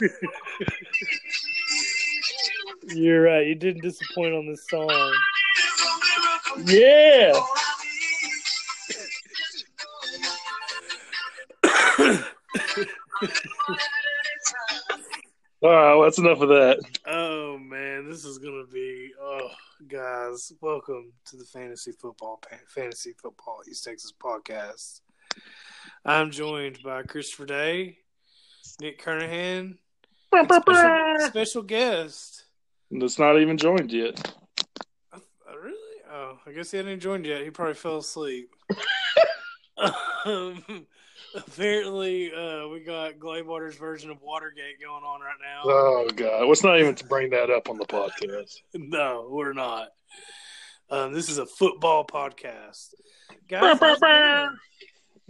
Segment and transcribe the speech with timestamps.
[0.00, 0.28] Miracle.
[2.94, 3.46] You're right.
[3.46, 5.14] You didn't disappoint on this song.
[6.64, 7.32] Yeah.
[15.62, 16.78] All right, well, that's enough of that.
[17.06, 19.10] Oh man, this is gonna be.
[19.20, 19.50] Oh,
[19.88, 25.00] guys, welcome to the fantasy football fantasy football East Texas podcast.
[26.04, 27.98] I'm joined by Christopher Day,
[28.80, 29.78] Nick Kernahan, and
[30.32, 32.44] special, special guest.
[32.90, 34.34] That's not even joined yet.
[35.12, 35.18] Uh,
[35.62, 36.00] really?
[36.10, 37.42] Oh, I guess he hadn't joined yet.
[37.42, 38.50] He probably fell asleep.
[40.24, 40.86] um,
[41.34, 45.62] apparently, uh, we got Gladewater's version of Watergate going on right now.
[45.64, 48.62] Oh God, let's not even to bring that up on the podcast.
[48.74, 49.88] no, we're not.
[50.88, 52.94] Um, this is a football podcast.
[53.48, 54.56] Guys, how's it going?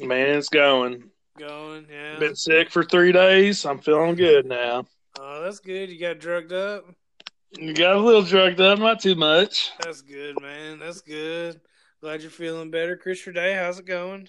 [0.08, 1.10] Man, it's going.
[1.38, 2.18] Going, yeah.
[2.18, 3.64] Been sick for three days.
[3.64, 4.86] I'm feeling good now.
[5.18, 5.90] Oh, that's good.
[5.90, 6.84] You got drugged up.
[7.58, 9.70] You got a little drugged up, not too much.
[9.80, 10.78] That's good, man.
[10.78, 11.60] That's good.
[12.02, 12.96] Glad you're feeling better.
[12.96, 14.28] Chris Day, how's it going?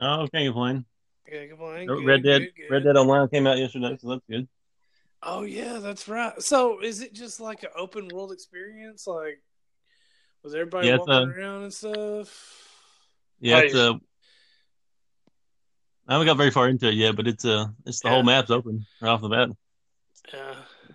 [0.00, 0.84] Oh, can't complain.
[1.30, 1.90] Can't complain.
[2.04, 2.70] Red Dead good, good.
[2.70, 4.48] Red Dead Online came out yesterday, so that's good.
[5.22, 6.40] Oh yeah, that's right.
[6.42, 9.06] So is it just like an open world experience?
[9.06, 9.42] Like
[10.44, 12.68] was everybody Yeah, walking a- around and stuff?
[13.40, 13.66] Yeah, Hey.
[13.66, 13.94] it's uh,
[16.08, 18.14] I haven't got very far into it yet, but it's uh, it's the Yeah.
[18.14, 19.50] whole map's open right off the bat.
[20.32, 20.54] Yeah.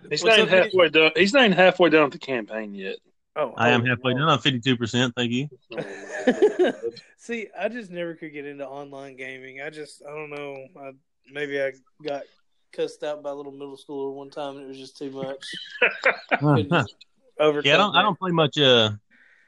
[0.09, 1.11] He's What's not even halfway done.
[1.15, 2.97] He's not even halfway done with the campaign yet.
[3.35, 4.17] Oh, I am oh, halfway oh.
[4.17, 4.29] done.
[4.29, 5.13] I'm 52 percent.
[5.15, 5.49] Thank you.
[7.17, 9.61] See, I just never could get into online gaming.
[9.61, 10.67] I just, I don't know.
[10.77, 10.91] I,
[11.31, 11.71] maybe I
[12.05, 12.23] got
[12.73, 15.45] cussed out by a little middle schooler one time, and it was just too much.
[16.39, 16.69] Couldn't
[17.65, 18.91] yeah, I don't I don't play much uh,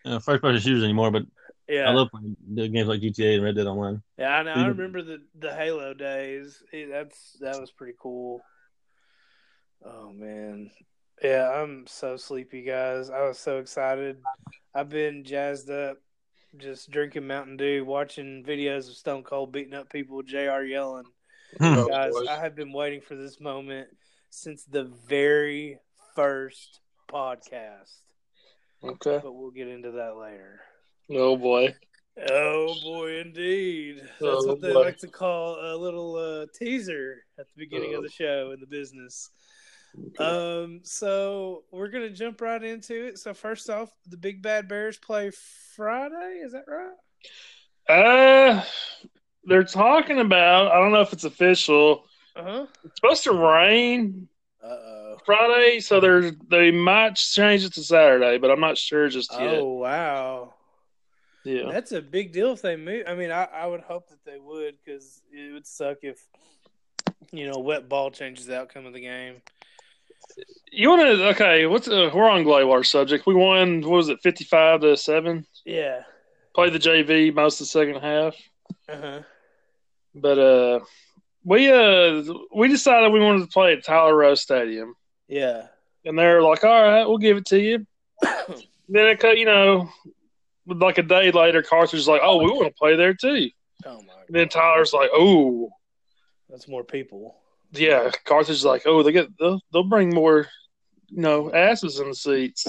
[0.05, 1.23] uh first person shooters anymore, but
[1.67, 4.01] Yeah, I love playing the games like GTA and Red Dead Online.
[4.17, 4.37] yeah.
[4.37, 4.53] I know.
[4.53, 6.61] I remember the the Halo days.
[6.71, 8.41] That's that was pretty cool.
[9.83, 10.69] Oh man,
[11.23, 11.49] yeah.
[11.49, 13.09] I'm so sleepy, guys.
[13.09, 14.17] I was so excited.
[14.73, 15.97] I've been jazzed up,
[16.57, 20.61] just drinking Mountain Dew, watching videos of Stone Cold beating up people, Jr.
[20.63, 21.05] yelling.
[21.61, 22.25] Oh, Guys, boy.
[22.29, 23.87] I have been waiting for this moment
[24.29, 25.79] since the very
[26.15, 27.93] first podcast,
[28.83, 29.19] Okay.
[29.23, 30.59] but we'll get into that later.
[31.09, 31.75] Oh boy.
[32.29, 33.99] Oh boy, indeed.
[34.01, 34.79] That's Oh, what they boy.
[34.81, 38.03] like to call a little uh, teaser at the beginning of Oh.
[38.03, 39.29] the show in the business.
[40.19, 43.17] Um, so we're gonna jump right into it.
[43.19, 45.31] So first off, the Big Bad Bears play
[45.75, 46.41] Friday.
[46.43, 46.91] Is that right?
[47.87, 48.63] Uh,
[49.45, 50.71] they're talking about.
[50.71, 52.05] I don't know if it's official.
[52.35, 52.65] Uh huh.
[52.83, 54.27] It's supposed to rain
[54.63, 55.17] Uh oh.
[55.25, 59.59] Friday, so they're they might change it to Saturday, but I'm not sure just yet.
[59.59, 60.54] Oh wow.
[61.45, 61.71] Yeah.
[61.71, 63.03] That's a big deal if they move.
[63.07, 66.19] I mean, I, I would hope that they would because it would suck if
[67.31, 69.35] you know wet ball changes the outcome of the game.
[70.71, 71.27] You want to?
[71.29, 71.65] Okay.
[71.67, 73.27] What's uh, we're on Gladewater subject.
[73.27, 73.81] We won.
[73.81, 74.19] What was it?
[74.23, 75.45] Fifty-five to seven.
[75.65, 76.01] Yeah.
[76.55, 78.35] Played the JV most of the second half,
[78.89, 79.19] Uh huh.
[80.15, 80.79] but uh,
[81.43, 82.23] we uh
[82.55, 84.95] we decided we wanted to play at Tyler Rose Stadium,
[85.27, 85.67] Yeah.
[86.05, 87.85] and they're like, "All right, we'll give it to you."
[88.21, 89.89] then it cut, you know,
[90.67, 93.49] like a day later, Carthage like, "Oh, we want to play there too."
[93.85, 94.23] Oh my god.
[94.27, 95.69] And then Tyler's like, "Oh,
[96.49, 97.37] That's more people.
[97.71, 100.47] yeah." Carthage like, "Oh, they get they'll, they'll bring more,
[101.09, 102.65] you know, asses in the seats,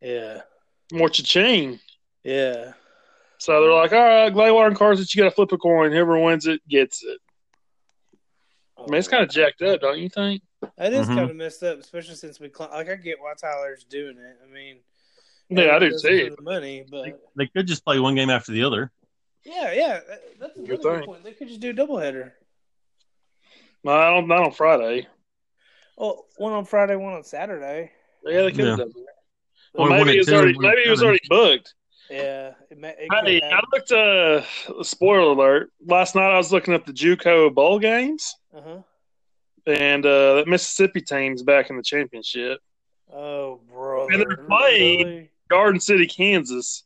[0.00, 0.42] Yeah.
[0.92, 1.78] more cha-ching."
[2.24, 2.72] Yeah.
[3.38, 5.92] So they're like, "All right, Gladewater and Carthage, you got to flip a coin.
[5.92, 7.20] Whoever wins it gets it."
[8.78, 10.42] I mean, it's kind of jacked up, don't you think?
[10.76, 11.14] That is Mhm.
[11.16, 12.88] kind of messed up, especially since we cl- like.
[12.88, 14.38] I get why Tyler's doing it.
[14.42, 14.78] I mean,
[15.48, 16.30] Yeah, I do it doesn't too.
[16.30, 18.90] for The money, but They could just play one game after the other.
[19.44, 20.00] yeah, yeah,
[20.40, 21.04] that's a Good really good thing.
[21.06, 21.24] point.
[21.24, 22.32] They could just do a doubleheader.
[23.84, 24.26] No, I don't.
[24.28, 25.06] Not on Friday.
[25.98, 27.92] Oh, one on Friday, one on Saturday.
[28.24, 28.84] Yeah, they could have Yeah.
[28.84, 29.04] done that.
[29.74, 31.74] Well, maybe at it was already maybe it was already booked.
[32.10, 33.68] Yeah, it, ma- it Hey, I happen.
[33.72, 33.92] looked.
[33.92, 35.70] Uh, spoiler alert!
[35.84, 38.82] Last night I was looking up the JUCO bowl games, Uh-huh.
[39.66, 42.60] and uh, that Mississippi team's back in the championship.
[43.12, 44.06] Oh, bro!
[44.08, 45.30] And they're playing- Really?
[45.48, 46.84] Garden City, Kansas.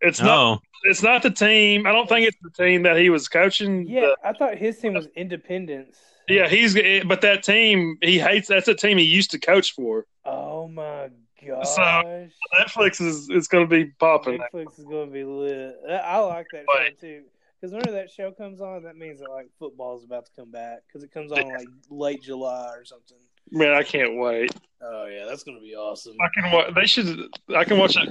[0.00, 0.38] It's not.
[0.38, 1.86] Oh, It's not the team.
[1.86, 3.86] I don't think it's the team that he was coaching.
[3.88, 5.98] Yeah, The- I thought his team was Independence.
[6.28, 6.48] yeah.
[6.48, 6.74] He's.
[7.04, 8.48] But that team, he hates.
[8.48, 10.06] That's a team he used to coach for.
[10.24, 11.08] Oh my
[11.46, 11.68] gosh.
[11.68, 12.28] So,
[12.60, 14.38] Netflix is is going to be popping.
[14.38, 15.76] Netflix is going to be lit.
[15.88, 16.92] I I like that Right.
[17.00, 17.22] show too.
[17.60, 20.50] Because whenever that show comes on, that means that like football is about to come
[20.50, 20.80] back.
[20.86, 23.16] Because it comes on like late July or something.
[23.50, 24.50] Man, I can't wait.
[24.82, 26.14] Oh yeah, that's going to be awesome.
[26.20, 26.52] I can.
[26.52, 27.28] wa- They should.
[27.54, 28.08] I can watch that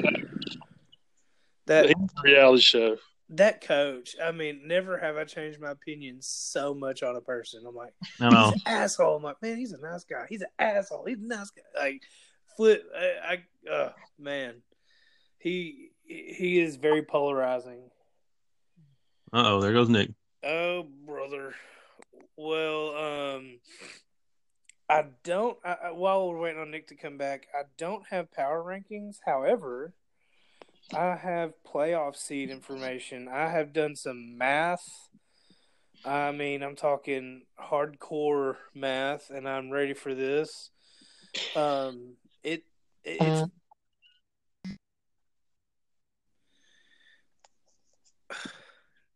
[1.67, 1.93] That
[2.23, 2.97] reality show.
[3.29, 4.15] that coach.
[4.23, 7.63] I mean, never have I changed my opinion so much on a person.
[7.67, 8.51] I'm like, I know.
[8.51, 9.15] he's an asshole.
[9.17, 10.25] I'm like, man, he's a nice guy.
[10.29, 11.05] He's an asshole.
[11.05, 11.79] He's a nice guy.
[11.83, 12.01] Like,
[12.55, 12.83] flip.
[12.97, 13.37] I,
[13.67, 14.55] I uh, man,
[15.39, 17.89] he he is very polarizing.
[19.33, 20.11] Uh oh, there goes Nick.
[20.43, 21.53] Oh, brother.
[22.37, 23.59] Well, um,
[24.89, 25.57] I don't.
[25.63, 29.17] I, I- while we're waiting on Nick to come back, I don't have power rankings.
[29.25, 29.93] However,
[30.93, 33.27] I have playoff seed information.
[33.27, 35.09] I have done some math.
[36.03, 40.69] I mean, I'm talking hardcore math, and I'm ready for this.
[41.55, 42.63] Um, it
[43.03, 43.49] it's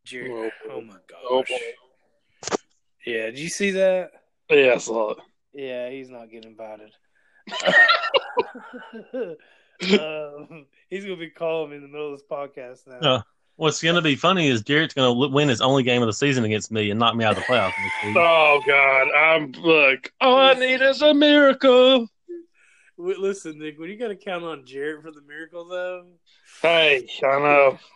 [0.04, 0.51] Jerry.
[0.69, 0.95] Oh, my
[1.30, 1.51] Oh, gosh.
[3.06, 4.12] Yeah, did you see that?
[4.50, 5.18] Yeah, I saw it.
[5.54, 6.92] Yeah, he's not getting invited.
[10.00, 13.16] um, he's gonna be calling me in the middle of this podcast now.
[13.16, 13.22] Uh,
[13.60, 16.13] What's going to be funny is Jarrett's going to win his only game of the
[16.13, 17.74] season against me and knock me out of the playoffs.
[18.16, 20.13] Oh God, I'm look.
[20.22, 22.07] All I need is a miracle.
[22.95, 26.06] Wait, Listen, Nick, when you got to count on Jarrett for the miracle, though.
[26.62, 27.80] Hey, I know.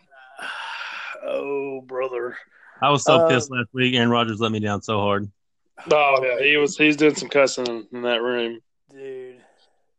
[1.25, 2.35] Oh, brother.
[2.81, 3.95] I was so Um, pissed last week.
[3.95, 5.31] Aaron Rodgers let me down so hard.
[5.91, 6.77] Oh yeah, he was.
[6.77, 8.59] He's doing some cussing in that room.
[8.91, 9.41] Dude.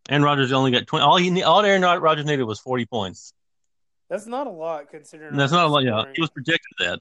[0.08, 1.04] Aaron Rodgers only got twenty.
[1.04, 3.32] All he all Aaron Rodgers needed was forty points.
[4.08, 5.30] That's not a lot considering.
[5.30, 5.82] And that's not a lot.
[5.82, 7.00] Yeah, he was projected that.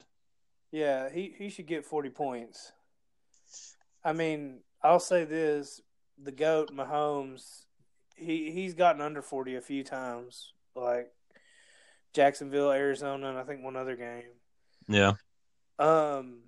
[0.74, 2.72] Yeah, he, he should get 40 points.
[4.04, 5.80] I mean, I'll say this
[6.20, 7.66] the GOAT, Mahomes,
[8.16, 11.12] he, he's gotten under 40 a few times, like
[12.12, 14.24] Jacksonville, Arizona, and I think one other game.
[14.88, 15.12] Yeah.
[15.78, 16.40] Um.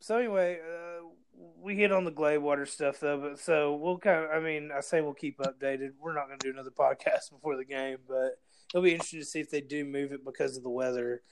[0.00, 1.04] So anyway, uh,
[1.62, 4.30] we hit on the Gladewater stuff though, but so we'll kind of.
[4.30, 5.90] I mean, I say we'll keep updated.
[6.00, 8.38] We're not going to do another podcast before the game, but
[8.72, 11.22] it'll be interesting to see if they do move it because of the weather.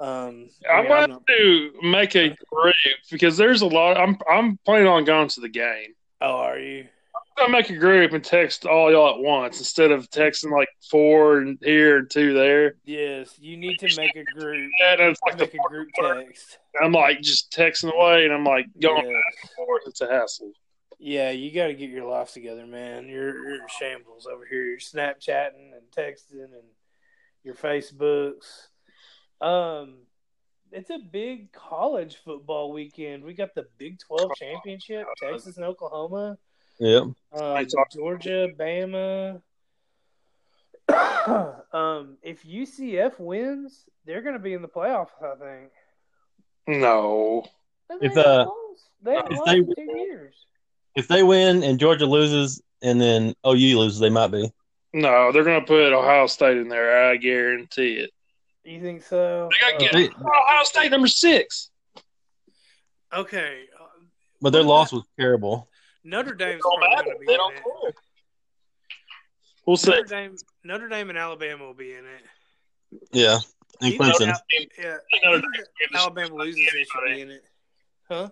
[0.00, 2.74] Um, I I'm mean, going to make a group
[3.10, 3.96] because there's a lot.
[3.96, 5.94] I'm I'm planning on going to the game.
[6.20, 6.86] oh, are you?
[7.36, 11.38] Gonna make a group and text all y'all at once instead of texting like four
[11.38, 12.76] and here and two there.
[12.84, 14.70] Yes, you need to make a group.
[14.86, 16.58] And it's like the Make a group text.
[16.80, 19.12] I'm like just texting away, and I'm like going Yeah.
[19.14, 19.82] back and forth.
[19.86, 20.52] It's a hassle.
[21.00, 23.08] Yeah, you got to get your life together, man.
[23.08, 24.64] You're, you're in shambles over here.
[24.64, 26.68] You're Snapchatting and texting and
[27.42, 28.68] your Facebooks.
[29.40, 29.98] Um,
[30.70, 33.24] it's a big college football weekend.
[33.24, 36.38] We got the Big Twelve championship, Texas and Oklahoma,
[36.78, 37.02] Yep.
[37.40, 39.40] um, Georgia, Bama.
[41.72, 45.08] um, if UCF wins, they're going to be in the playoffs.
[45.22, 45.70] I think.
[46.66, 47.44] No,
[48.00, 48.46] If, uh.
[49.02, 50.34] They if they- two years.
[50.96, 54.50] If they win and Georgia loses and then OU loses, they might be.
[54.92, 57.10] no, they're gonna put Ohio State in there.
[57.10, 58.10] I guarantee it.
[58.64, 59.48] You think so?
[59.52, 61.70] They gotta Uh, get They- Ohio State number six.
[63.12, 63.64] okay.
[63.78, 63.84] uh,
[64.40, 65.68] but their loss was terrible.
[66.04, 67.62] Notre Dame's Don't probably going to be They in don't it.
[67.62, 67.92] care.
[69.66, 69.90] We'll see.
[69.90, 73.00] Notre Dame, Notre Dame, and Alabama will be in it.
[73.12, 73.38] Yeah.
[73.80, 74.28] And Even Clemson.
[74.28, 74.40] Al-
[74.78, 77.44] yeah, Notre even Alabama loses, they should be in it.
[78.08, 78.28] Huh?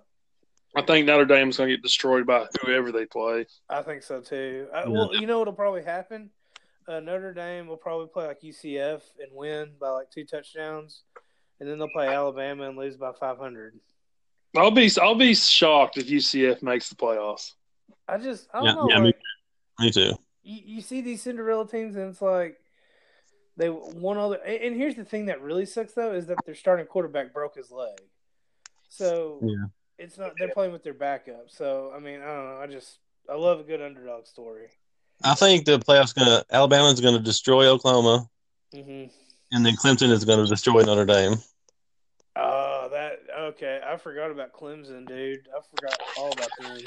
[0.77, 3.47] I think Notre Dame's gonna get destroyed by whoever they play.
[3.69, 4.69] I think so too.
[4.73, 4.89] I, Yeah.
[4.89, 6.31] Well, you know what'll probably happen?
[6.89, 11.03] Uh, Notre Dame will probably play like UCF and win by like two touchdowns,
[11.61, 13.79] and then they'll play Alabama and lose by five hundred.
[14.57, 17.53] I'll be I'll be shocked if UCF makes the playoffs.
[18.09, 18.89] I just I don't Yeah, know.
[18.89, 19.17] yeah, me like,
[19.81, 20.15] Me too.
[20.43, 22.59] you, you see these Cinderella teams, and it's like
[23.57, 24.37] they one other.
[24.37, 27.57] And and here's the thing that really sucks though is that their starting quarterback broke
[27.57, 27.99] his leg,
[28.89, 29.67] so Yeah.
[29.99, 30.39] it's not.
[30.39, 31.49] They're playing with their backup.
[31.49, 32.59] So I mean, I don't know.
[32.63, 32.99] I just
[33.31, 34.69] I love a good underdog story.
[35.25, 38.29] I think the playoffs gonna Alabama's gonna destroy Oklahoma
[38.75, 39.05] hmm
[39.53, 41.37] and then Clemson is gonna destroy Notre Dame.
[43.43, 43.81] Oh, that okay.
[43.85, 45.49] I forgot about Clemson, dude.
[45.49, 46.79] I forgot all about them.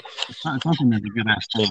[0.60, 1.70] Clemson is a good ass team.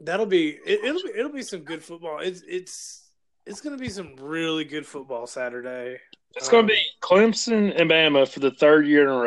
[0.00, 2.20] That'll be it, it'll be it'll be some good football.
[2.20, 3.10] It's it's
[3.46, 5.98] it's gonna be some really good football Saturday.
[6.36, 9.18] It's gonna be um, Clemson and Bama for the third year in a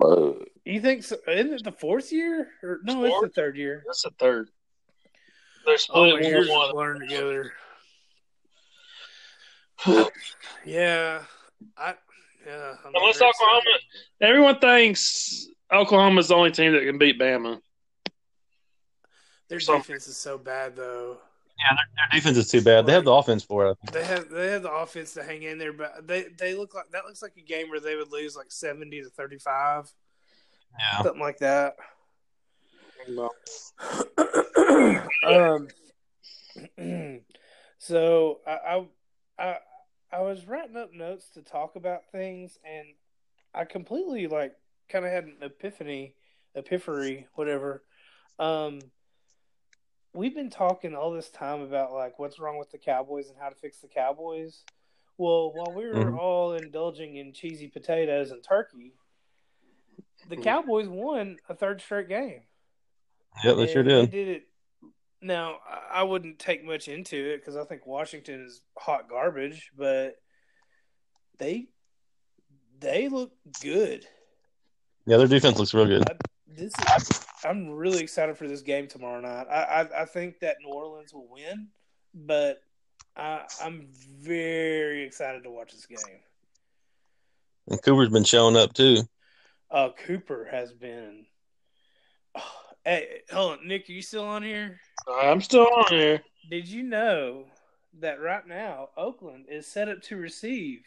[0.00, 0.38] row.
[0.64, 1.16] You think so?
[1.26, 2.48] Isn't it the fourth year?
[2.62, 3.82] Or no, it's the third year.
[3.86, 4.50] That's the third.
[5.64, 7.52] They're All split my years one together.
[10.66, 11.22] Yeah,
[11.78, 11.94] I
[12.46, 12.74] yeah.
[12.84, 13.80] I'm Unless Oklahoma- excited.
[14.20, 17.60] Everyone thinks Oklahoma's the only team that can beat Bama.
[19.48, 21.18] their so- defense is so bad though.
[21.58, 22.86] Yeah, their, their defense is too bad.
[22.86, 23.78] They have the offense for it.
[23.92, 26.90] They have they have the offense to hang in there, but they they look like
[26.92, 29.92] that looks like a game where they would lose like seventy to thirty five,
[30.78, 31.02] Yeah.
[31.02, 31.76] something like that.
[35.26, 35.68] Um,
[37.78, 38.86] so I, I
[39.38, 39.56] I
[40.12, 42.86] I was writing up notes to talk about things, and
[43.54, 44.54] I completely like
[44.88, 46.14] kind of had an epiphany,
[46.54, 47.84] epiphany, whatever.
[48.38, 48.80] Um,
[50.12, 53.48] we've been talking all this time about like what's wrong with the Cowboys and how
[53.48, 54.64] to fix the Cowboys.
[55.16, 56.18] Well, while we were Mhm.
[56.18, 58.94] all indulging in cheesy potatoes and turkey,
[60.28, 60.36] the.
[60.36, 62.42] Cowboys won a third straight game.
[63.44, 64.10] Yep, they sure did.
[64.10, 64.49] They did it.
[65.22, 69.70] Now, I I wouldn't take much into it because I think Washington is hot garbage,
[69.76, 70.16] but
[71.38, 71.68] they
[72.78, 74.06] they look good.
[75.06, 76.04] Yeah, their defense looks real good.
[76.46, 79.46] This is, I'm really excited for this game tomorrow night.
[79.50, 81.68] I, I I think that New Orleans will win,
[82.14, 82.62] but
[83.16, 83.88] I, I'm
[84.20, 86.20] very excited to watch this game.
[87.68, 89.02] And Cooper's been showing up too.
[89.70, 91.26] Uh, Cooper has been.
[92.84, 94.80] Hey, hold on, Nick, are you still on here?
[95.08, 96.22] I'm still on here.
[96.50, 97.46] Did you know
[98.00, 100.82] that right now Oakland is set up to receive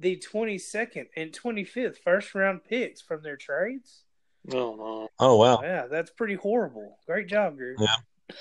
[0.00, 4.04] the 22nd and 25th first round picks from their trades?
[4.52, 5.08] Oh no.
[5.18, 5.60] Oh wow.
[5.62, 6.98] Yeah, that's pretty horrible.
[7.06, 7.76] Great job, Gary.
[7.78, 8.36] Yeah.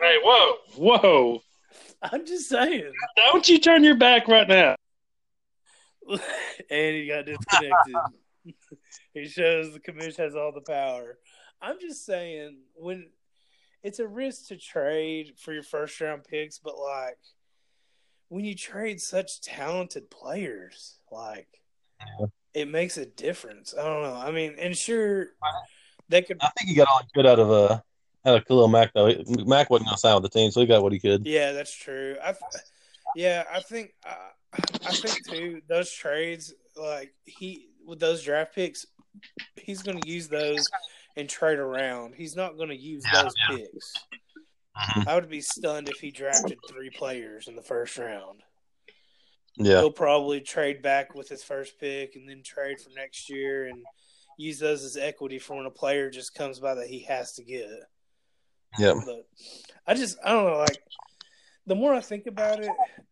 [0.00, 1.42] Hey, whoa, whoa!
[2.02, 2.92] I'm just saying.
[3.16, 4.76] Don't you turn your back right now.
[6.10, 6.20] and
[6.70, 7.94] he got disconnected.
[9.14, 11.18] he shows the commission has all the power.
[11.62, 13.08] I'm just saying when
[13.82, 17.18] it's a risk to trade for your first round picks, but like
[18.28, 21.48] when you trade such talented players, like
[22.00, 22.26] Yeah.
[22.54, 23.74] it makes a difference.
[23.78, 24.14] I don't know.
[24.16, 25.28] I mean, and sure
[26.08, 27.80] they could I think he got all could out of uh
[28.26, 29.12] out of Khalil Mack though.
[29.46, 31.26] Mack wasn't gonna sign with the team, so he got what he could.
[31.26, 32.16] Yeah, that's true.
[32.22, 32.34] I,
[33.16, 34.14] yeah, I think, uh,
[34.86, 35.60] I think too.
[35.68, 38.86] Those trades, like he with those draft picks,
[39.56, 40.68] he's going to use those
[41.16, 42.14] and trade around.
[42.14, 43.94] He's not going to use Yeah, those picks.
[44.76, 45.06] Mhm.
[45.06, 48.42] I would be stunned if he drafted three players in the first round.
[49.56, 49.80] Yeah.
[49.80, 53.84] He'll probably trade back with his first pick and then trade for next year and
[54.38, 57.44] use those as equity for when a player just comes by that he has to
[57.44, 57.68] get.
[58.78, 58.94] Yeah.
[59.04, 59.26] But
[59.86, 60.82] I just I don't know, like
[61.66, 62.70] the more I think about it,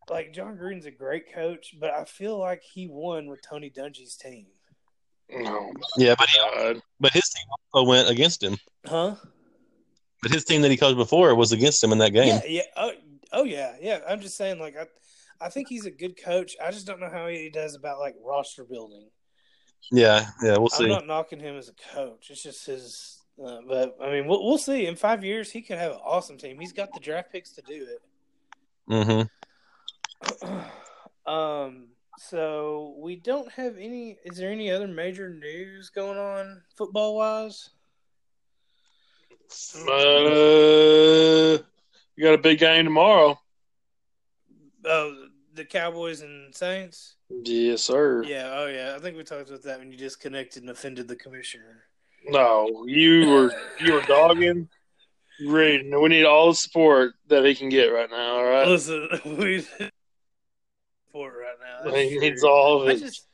[0.09, 4.17] like Jon Gruden's a great coach, but I feel like he won with Tony Dungy's
[4.17, 4.47] team.
[5.35, 8.57] Oh Yeah, but he, but his team also went against him.
[8.87, 9.17] Huh?
[10.23, 12.29] But his team that he coached before was against him in that game.
[12.29, 12.63] Yeah, yeah.
[12.77, 12.93] Oh,
[13.33, 14.01] oh yeah, yeah.
[14.09, 14.87] I'm just saying, like I,
[15.45, 16.57] I think he's a good coach.
[16.63, 19.09] I just don't know how he does about like roster building.
[19.91, 20.85] Yeah, yeah, we'll see.
[20.85, 22.29] I'm not knocking him as a coach.
[22.31, 23.19] It's just his.
[23.43, 24.87] Uh, but I mean, we'll, we'll see.
[24.87, 26.61] In five years, he could have an awesome team.
[26.61, 29.29] He's got the draft picks to do it.
[30.47, 30.53] hmm
[31.31, 31.89] um.
[32.29, 34.19] So we don't have any.
[34.25, 37.71] Is there any other major news going on football wise?
[39.75, 41.59] Uh,
[42.15, 43.41] you got a big game tomorrow.
[44.85, 47.17] Oh, the Cowboys and Saints.
[47.31, 48.23] Yes, sir.
[48.23, 48.51] Yeah.
[48.53, 48.93] Oh, yeah.
[48.95, 51.85] I think we talked about that when you disconnected and offended the commissioner.
[52.27, 54.69] No, you were you were dogging.
[55.41, 58.37] We need all the support that he can get right now.
[58.37, 59.09] All right, Listen,
[59.39, 59.67] we
[61.13, 61.95] for it right now.
[61.95, 63.01] He needs all of I it.
[63.01, 63.27] just,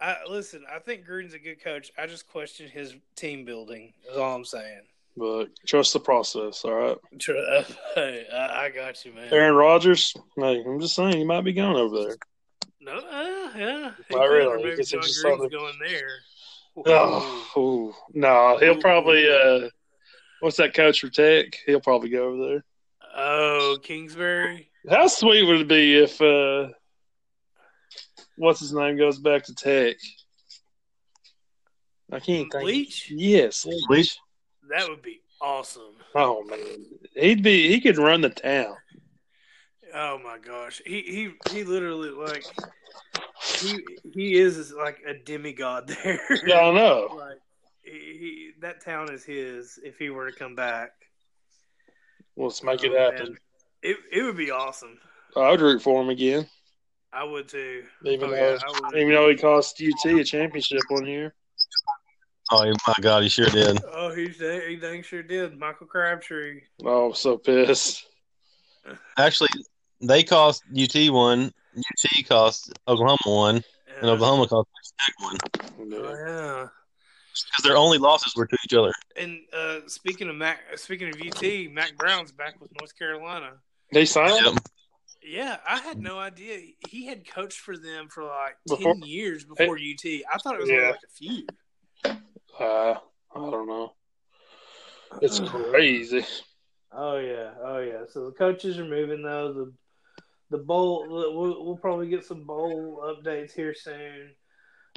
[0.00, 0.64] I listen.
[0.72, 1.90] I think Gruden's a good coach.
[1.98, 3.92] I just question his team building.
[4.10, 4.82] Is all I'm saying.
[5.16, 6.62] But trust the process.
[6.64, 6.96] All right,
[7.94, 9.32] Hey, I, I got you, man.
[9.32, 10.12] Aaron Rodgers.
[10.36, 12.16] Hey, I'm just saying, he might be going over there.
[12.80, 14.62] No, uh, yeah, Not really.
[14.62, 16.10] Maybe Jon Gruden's something- going there.
[16.84, 17.94] Oh, ooh.
[18.12, 19.26] no, he'll probably.
[19.26, 19.70] Uh,
[20.40, 21.56] what's that coach for Tech?
[21.64, 22.64] He'll probably go over there.
[23.16, 24.68] Oh, Kingsbury.
[24.90, 26.68] How sweet would it be if uh,
[28.36, 29.96] what's his name goes back to Tech?
[32.12, 32.64] I can't think.
[32.64, 33.10] Leach?
[33.10, 34.16] Yes, Leach?
[34.70, 35.94] That would be awesome.
[36.14, 37.68] Oh man, he'd be.
[37.68, 38.76] He could run the town.
[39.94, 42.44] Oh my gosh, he he he literally like
[43.60, 43.78] he
[44.12, 46.20] he is like a demigod there.
[46.46, 47.08] Yeah, I know.
[47.16, 47.38] like
[47.82, 50.90] he, he that town is his if he were to come back.
[52.36, 53.26] Let's make oh, it Oh, happen.
[53.30, 53.38] man.
[53.82, 54.98] It it would be awesome.
[55.36, 56.46] I would root for him again,
[57.12, 57.84] I would too.
[58.04, 58.96] even Oh, though yeah, I would.
[58.98, 61.34] even though he cost UT a championship one year.
[62.52, 63.78] Oh my God, he sure did.
[63.92, 65.58] Oh, he he dang sure did.
[65.58, 66.60] Michael Crabtree.
[66.84, 68.06] Oh, I'm so pissed.
[69.18, 69.48] Actually,
[70.00, 71.52] they cost UT one.
[71.76, 73.64] UT cost Oklahoma one, and
[74.02, 74.10] Yeah.
[74.10, 74.68] Oklahoma cost
[75.00, 75.36] Tech one
[75.92, 76.66] Oh yeah.
[77.32, 78.92] because their only losses were to each other.
[79.16, 83.54] And uh, speaking of Mack, speaking of UT, Mack Brown's back with North Carolina.
[83.92, 84.54] They signed Yep.
[84.54, 84.58] him.
[85.26, 89.44] Yeah, I had no idea he had coached for them for like Before- ten years
[89.44, 90.04] before UT.
[90.04, 90.90] I thought it was only Yeah.
[90.90, 91.46] like a few.
[92.58, 92.94] Uh,
[93.34, 93.92] I don't know.
[95.20, 96.24] It's crazy.
[96.92, 98.04] Oh yeah, oh yeah.
[98.08, 99.52] So the coaches are moving though.
[99.52, 99.72] The
[100.50, 101.06] the bowl.
[101.08, 104.30] We'll, we'll probably get some bowl updates here soon.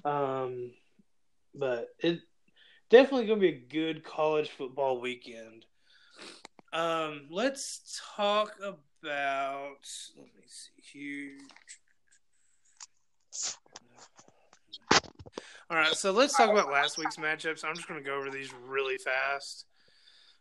[0.05, 0.71] Um,
[1.55, 2.19] but it
[2.89, 5.65] definitely going to be a good college football weekend.
[6.71, 8.79] Um, let's talk about.
[9.01, 9.87] About
[10.17, 11.37] let me see here.
[15.69, 17.63] All right, so let's talk about last week's matchups.
[17.63, 19.65] I'm just going to go over these really fast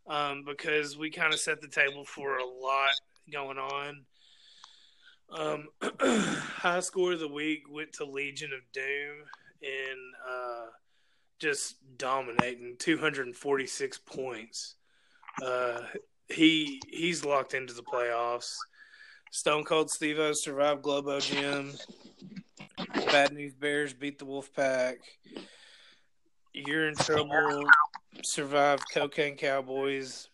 [0.09, 2.89] um, because we kind of set the table for a lot
[3.31, 4.05] going on.
[5.31, 5.69] Um,
[6.01, 9.27] high score of the week went to Legion of Doom
[9.61, 10.67] in uh,
[11.39, 14.77] just dominating 246 points.
[15.45, 15.81] Uh,
[16.29, 18.55] he he's locked into the playoffs.
[19.31, 21.73] Stone Cold Steve O survived Globo Gym.
[23.07, 24.99] Bad News Bears beat the Wolf Pack.
[26.53, 27.65] You're in trouble.
[28.23, 30.29] Survived Cocaine Cowboys.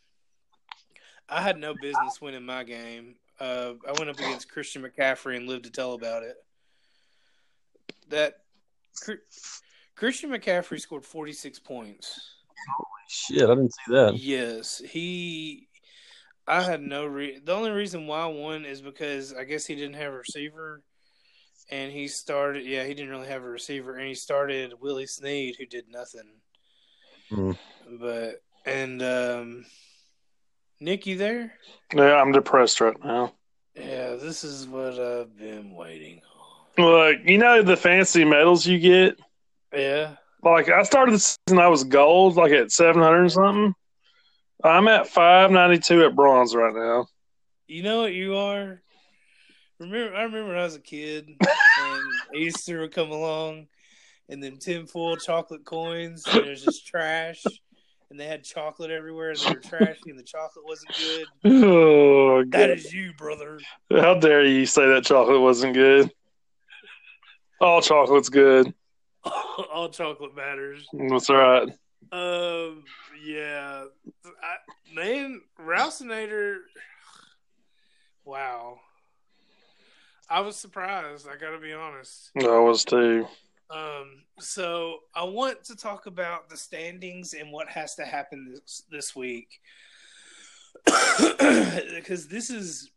[1.28, 3.16] I had no business winning my game.
[3.40, 6.36] Uh, I went up against Christian McCaffrey and lived to tell about it.
[8.10, 8.34] That
[9.96, 12.20] Christian McCaffrey scored 46 points.
[12.76, 14.16] Holy Shit, I didn't see that.
[14.16, 15.68] Yes, he.
[16.46, 17.40] I had no re.
[17.42, 20.82] The only reason why I won is because I guess he didn't have a receiver,
[21.70, 22.64] and he started.
[22.64, 26.30] Yeah, he didn't really have a receiver, and he started Willie Snead, who did nothing.
[27.30, 27.58] Mm.
[27.98, 29.66] But and um,
[30.80, 31.54] Nick, you there?
[31.94, 33.32] Yeah, I'm depressed right now.
[33.74, 36.20] Yeah, this is what I've been waiting
[36.78, 36.84] on.
[36.84, 39.18] Look, you know the fancy medals you get.
[39.72, 40.16] Yeah.
[40.42, 43.74] Like I started the season, I was gold, like at seven hundred something.
[44.62, 47.06] I'm at five ninety two at bronze right now.
[47.66, 48.82] You know what you are?
[49.80, 52.02] Remember, I remember when I was a kid and
[52.34, 53.67] Easter would come along,
[54.28, 57.43] and then tinfoil chocolate coins, and it was just trash,
[58.10, 61.26] and they had chocolate everywhere, and they were trashy, and the chocolate wasn't good.
[61.64, 63.58] Oh, that is you, brother.
[63.90, 66.10] How dare you say that chocolate wasn't good?
[67.60, 68.75] All chocolate's good.
[69.73, 70.86] All chocolate matters.
[70.93, 71.69] That's right.
[72.12, 72.84] Um,
[73.25, 73.84] yeah,
[74.43, 76.58] I, man, Rouseinator.
[78.25, 78.80] Wow,
[80.28, 81.26] I was surprised.
[81.28, 82.30] I got to be honest.
[82.40, 83.26] I was too.
[83.71, 88.82] Um, so I want to talk about the standings and what has to happen this
[88.90, 89.60] this week
[91.95, 92.90] because this is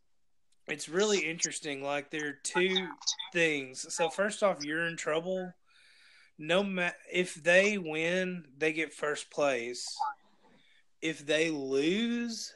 [0.67, 1.81] it's really interesting.
[1.81, 2.87] Like there are two
[3.33, 3.93] things.
[3.93, 5.53] So first off, you're in trouble.
[6.37, 9.85] No ma- if they win, they get first place.
[11.01, 12.53] If they lose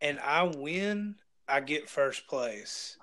[0.00, 1.16] and I win,
[1.48, 2.96] I get first place.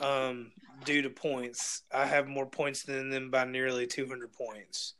[0.00, 0.52] Um,
[0.84, 1.82] due to points.
[1.92, 4.94] I have more points than them by nearly 200 points.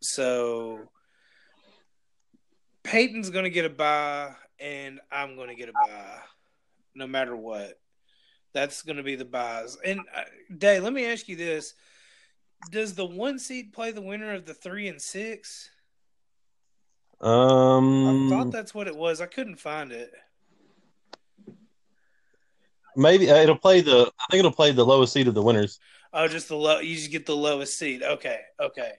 [0.00, 0.88] So
[2.82, 6.18] Peyton's going to get a buy, and I'm going to get a buy,
[6.94, 7.78] no matter what.
[8.54, 9.76] That's going to be the buys.
[9.84, 10.22] And uh,
[10.56, 11.74] Day, let me ask you this:
[12.70, 15.70] Does the one seed play the winner of the three and six?
[17.20, 19.20] Um, I thought that's what it was.
[19.20, 20.12] I couldn't find it.
[22.96, 24.10] Maybe uh, it'll play the.
[24.20, 25.78] I think it'll play the lowest seed of the winners.
[26.12, 26.80] Oh, just the low.
[26.80, 28.02] You just get the lowest seed.
[28.02, 28.92] Okay, okay.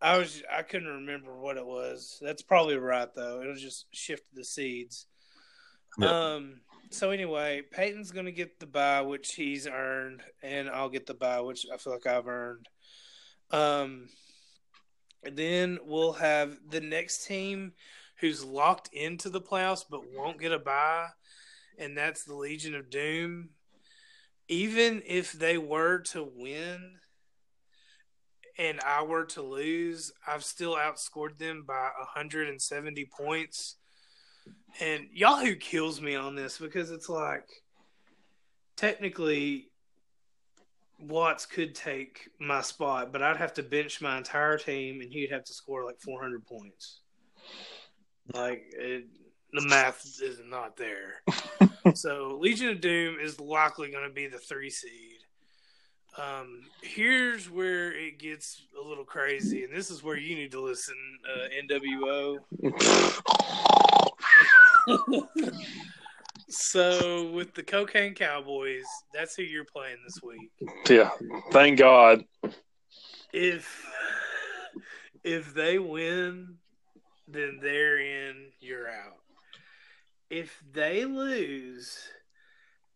[0.00, 0.42] I was.
[0.52, 2.18] I couldn't remember what it was.
[2.20, 3.40] That's probably right though.
[3.40, 5.06] It'll just shift the seeds.
[5.98, 6.10] Yep.
[6.10, 6.60] Um.
[6.90, 11.40] So anyway, Peyton's to get the buy, which he's earned, and I'll get the buy,
[11.40, 12.68] which I feel like I've earned.
[13.50, 14.08] Um.
[15.22, 17.72] Then we'll have the next team
[18.20, 21.08] who's locked into the playoffs but won't get a buy
[21.80, 23.48] and that's the Legion of Doom.
[24.48, 26.96] Even if they were to win
[28.58, 33.76] and I were to lose, I've still outscored them by 170 points.
[34.80, 37.48] And Yahoo kills me on this because it's like
[38.76, 39.69] technically
[41.00, 45.30] Watts could take my spot, but I'd have to bench my entire team and he'd
[45.30, 47.00] have to score like 400 points.
[48.32, 49.06] Like it,
[49.52, 51.22] the math is not there.
[51.94, 55.18] so Legion of Doom is likely going to be the three seed.
[56.18, 60.60] Um, here's where it gets a little crazy, and this is where you need to
[60.60, 62.38] listen, uh, NWO.
[66.50, 68.84] so with the Cocaine Cowboys,
[69.14, 70.50] that's who you're playing this week.
[70.88, 71.10] Yeah,
[71.52, 72.24] thank God.
[73.32, 73.86] If
[75.24, 76.56] if they win,
[77.28, 78.52] then they're in.
[78.60, 79.20] You're out
[80.30, 81.98] if they lose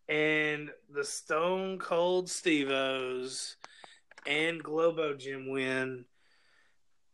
[0.07, 3.55] and the Stone Cold Stevos
[4.25, 6.05] and Globo Gym win,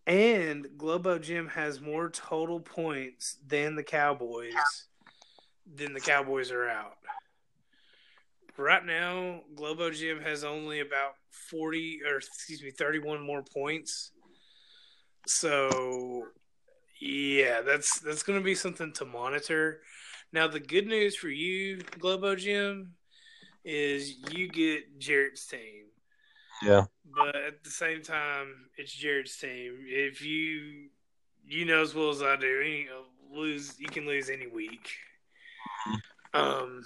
[0.06, 4.54] and Globo Gym has more total points than the Cowboys,
[5.76, 6.98] then the Cowboys are out.
[8.62, 11.14] right now, Globo Gym has only about
[11.50, 14.12] forty or excuse me, thirty-one more points.
[15.28, 16.28] So,
[17.00, 19.82] yeah, that's that's going to be something to monitor.
[20.34, 22.94] Now, the good news for you, Globo Gym,
[23.66, 25.86] is you get Jarrett's team.
[26.64, 26.86] Yeah.
[27.16, 29.80] But at the same time, it's Jarrett's team.
[29.88, 30.90] If you
[31.46, 32.88] you know as well as I do, any
[33.34, 34.90] lose you can lose any week.
[36.34, 36.84] Um,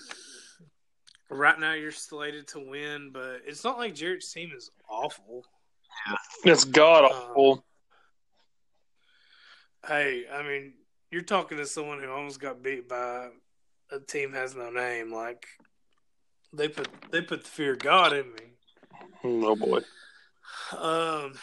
[1.29, 5.45] right now you're slated to win, but it's not like Jarrett's team is awful.
[6.43, 7.63] It's god awful.
[9.87, 10.73] Hey, I mean,
[11.11, 13.29] you're talking to someone who almost got beat by
[13.91, 15.13] a team has no name.
[15.13, 15.47] Like
[16.53, 18.41] they put they put the fear of God in me.
[19.23, 19.81] oh boy.
[20.77, 21.33] Um.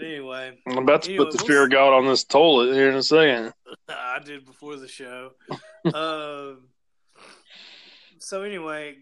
[0.00, 1.70] Anyway, I'm about to Anyway, put the we'll fear of.
[1.70, 3.52] God on this toilet here in a second.
[3.88, 5.32] I did before the show.
[5.94, 6.68] um.
[8.30, 8.94] So anyway,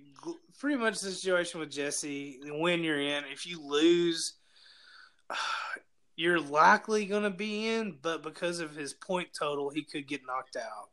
[0.59, 2.41] pretty much the situation with Jesse.
[2.47, 4.38] When you're in, if you lose,
[6.17, 10.23] you're likely going to be in, but because of his point total, he could get
[10.27, 10.88] knocked out.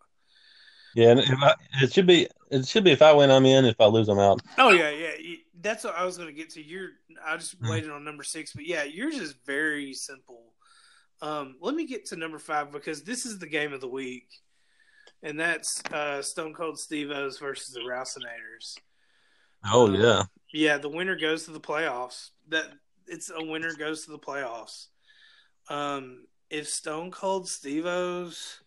[0.96, 3.64] Yeah, and if I, it should be it should be if I win, I'm in.
[3.64, 4.42] If I lose, I'm out.
[4.58, 5.36] Oh yeah, yeah.
[5.62, 6.62] That's what I was going to get to.
[6.62, 6.90] You're.
[7.26, 7.70] I just Mhm.
[7.70, 10.54] waited on number six, but yeah, yours is very simple.
[11.22, 14.28] Um, let me get to number five because this is the game of the week,
[15.24, 18.78] and that's uh, Stone Cold Steve O's versus the Rousinators.
[19.66, 20.24] Oh yeah,
[20.54, 22.30] Yeah, the winner goes to the playoffs.
[22.50, 22.66] That
[23.08, 24.88] it's a winner goes to the playoffs.
[25.70, 28.62] Um, if Stone Cold Steve O's,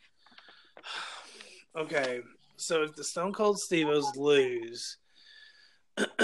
[1.77, 2.21] okay,
[2.57, 4.97] so if the Stone Cold Steve O's lose,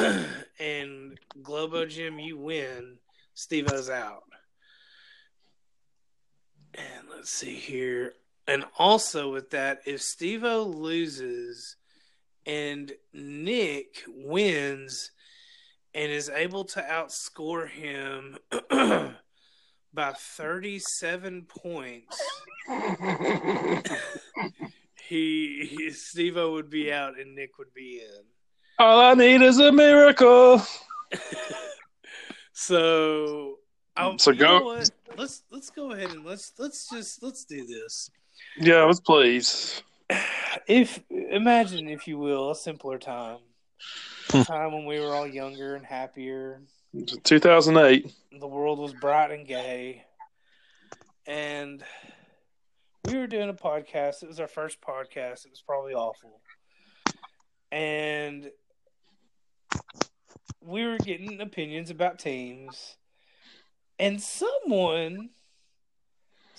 [0.60, 2.96] and Globo Gym you win,
[3.34, 4.24] Steve O's out.
[6.74, 8.14] And let's see here.
[8.46, 11.76] And also with that, if Steve O loses
[12.46, 15.10] and Nick wins
[15.94, 18.36] and is able to outscore him
[19.94, 22.22] by 37 points,
[25.08, 28.24] he, he Steve O would be out and Nick would be in.
[28.78, 30.62] All I need is a miracle.
[32.54, 33.58] So,
[33.96, 34.82] I'll, So you know go-
[35.16, 38.10] Let's let's go ahead and let's let's just let's do this.
[38.56, 39.82] Yeah, let's please.
[40.66, 43.38] If imagine, if you will, a simpler time,
[44.30, 44.38] Hmm.
[44.38, 46.62] a time when we were all younger and happier.
[47.24, 48.12] 2008.
[48.38, 50.04] The world was bright and gay,
[51.26, 51.82] and
[53.04, 54.22] we were doing a podcast.
[54.22, 55.44] It was our first podcast.
[55.44, 56.40] It was probably awful,
[57.72, 58.50] and
[60.60, 62.96] we were getting opinions about teams,
[63.98, 65.30] and someone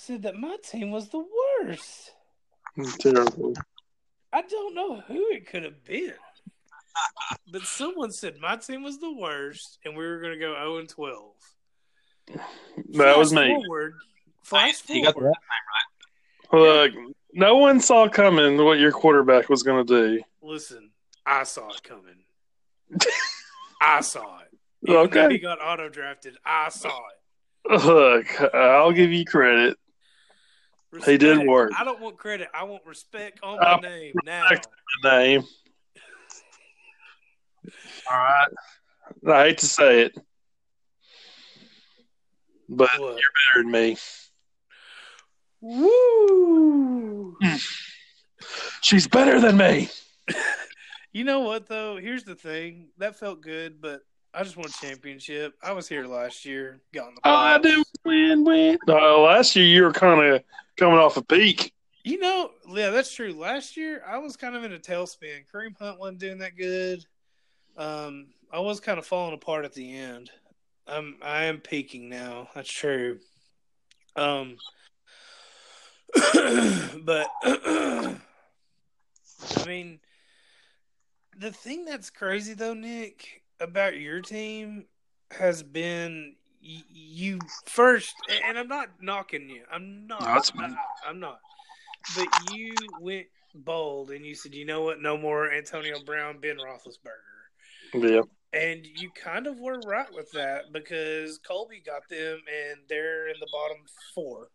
[0.05, 1.23] said that my team was the
[1.63, 2.11] worst.
[2.99, 3.53] Terrible.
[4.31, 6.13] I don't know who it could have been.
[7.51, 10.77] But someone said my team was the worst and we were going to go 0
[10.77, 11.33] and 12.
[12.93, 13.47] That was me.
[13.47, 13.93] Forward,
[14.43, 15.33] flash you got forward.
[16.51, 16.57] that.
[16.57, 16.93] Look,
[17.33, 20.23] no one saw coming what your quarterback was going to do.
[20.41, 20.91] Listen,
[21.25, 22.23] I saw it coming.
[23.81, 24.57] I saw it.
[24.87, 25.29] Even Okay.
[25.33, 26.35] he got auto drafted.
[26.45, 27.83] I saw it.
[27.83, 29.77] Look, I'll give you credit.
[31.03, 31.49] He did Respect.
[31.49, 31.71] work.
[31.77, 32.47] I don't want credit.
[32.53, 34.43] I want respect on I my name now.
[34.43, 34.67] respect.
[35.03, 35.43] Name.
[38.11, 38.47] All right.
[39.27, 40.17] I hate to say it,
[42.69, 43.17] but What?
[43.17, 43.17] You're
[43.53, 43.97] better than me.
[45.61, 47.35] Woo!
[47.41, 47.55] Hmm.
[48.81, 49.89] She's better than me.
[51.11, 51.95] You know what though?
[51.95, 52.89] Here's the thing.
[52.97, 54.01] That felt good, but
[54.33, 55.53] I just won a championship.
[55.63, 57.61] I was here last year, got in the All I playoffs.
[57.63, 58.77] do win, win.
[58.85, 60.43] No, last year you were kind of
[60.77, 61.73] coming off a peak.
[62.03, 63.33] You know, yeah, that's true.
[63.33, 65.45] Last year I was kind of in a tailspin.
[65.51, 67.03] Kareem Hunt wasn't doing that good.
[67.77, 70.29] Um, I was kind of falling apart at the end.
[70.87, 72.49] I'm I am peaking now.
[72.53, 73.19] That's true.
[74.15, 74.57] Um,
[77.03, 78.17] but I
[79.65, 79.99] mean,
[81.37, 84.85] the thing that's crazy though, Nick, about your team
[85.31, 86.35] has been
[86.65, 89.63] you first, and I'm not knocking you.
[89.71, 90.51] I'm not.
[90.55, 90.63] No.
[90.63, 90.75] I,
[91.07, 91.39] I'm not.
[92.15, 95.01] But you went bold and you said, you know what?
[95.01, 97.93] No more Antonio Brown, Ben Roethlisberger.
[97.93, 98.21] Yeah.
[98.53, 103.35] And you kind of were right with that because Colby got them and they're in
[103.39, 103.77] the bottom
[104.13, 104.49] four.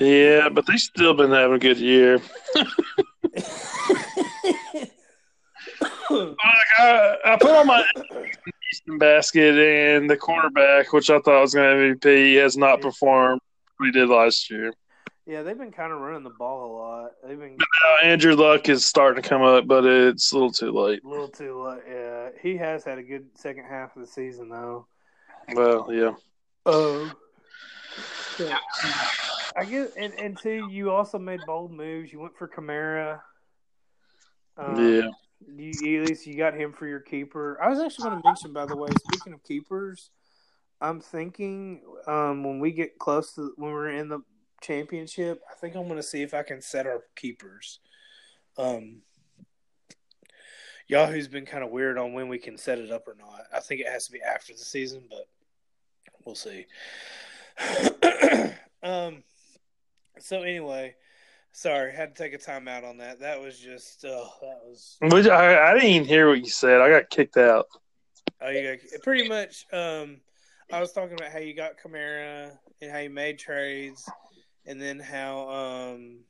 [0.00, 2.20] Yeah, but they've still been having a good year.
[6.12, 6.36] Like,
[6.78, 7.84] I, I put on my
[8.72, 13.40] Easton basket, and the quarterback, which I thought was going to MVP, has not performed
[13.76, 14.72] what he did last year.
[15.26, 17.10] Yeah, they've been kind of running the ball a lot.
[17.24, 20.72] They've been Uh, Andrew Luck is starting to come up, but it's a little too
[20.72, 21.04] late.
[21.04, 21.82] a little too late.
[21.88, 24.86] Yeah, he has had a good second half of the season though.
[25.54, 26.14] Well, yeah.
[26.66, 27.12] Oh.
[29.54, 32.12] I guess, and, and two, you also made bold moves.
[32.12, 33.20] You went for Kamara.
[34.56, 35.10] Um, Yeah.
[35.48, 37.58] You, at least you got him for your keeper.
[37.62, 40.10] I was actually going to mention, by the way, speaking of keepers,
[40.80, 44.20] I'm thinking um, when we get close to when we're in the
[44.60, 47.80] championship, I think I'm going to see if I can set our keepers.
[48.58, 49.02] Um,
[50.88, 53.42] Yahoo's been kind of weird on when we can set it up or not.
[53.54, 55.28] I think it has to be after the season, but
[56.24, 56.66] we'll see.
[58.82, 59.22] um.
[60.18, 60.94] So anyway,
[61.52, 63.20] sorry, had to take a time out on that.
[63.20, 66.80] That was just, uh, that was Which I, I didn't even hear what you said.
[66.80, 67.66] I got kicked out.
[68.40, 69.66] Oh, you got, pretty much.
[69.72, 70.20] Um,
[70.72, 74.08] I was talking about how you got Kamara and how you made trades,
[74.66, 76.20] and then how um,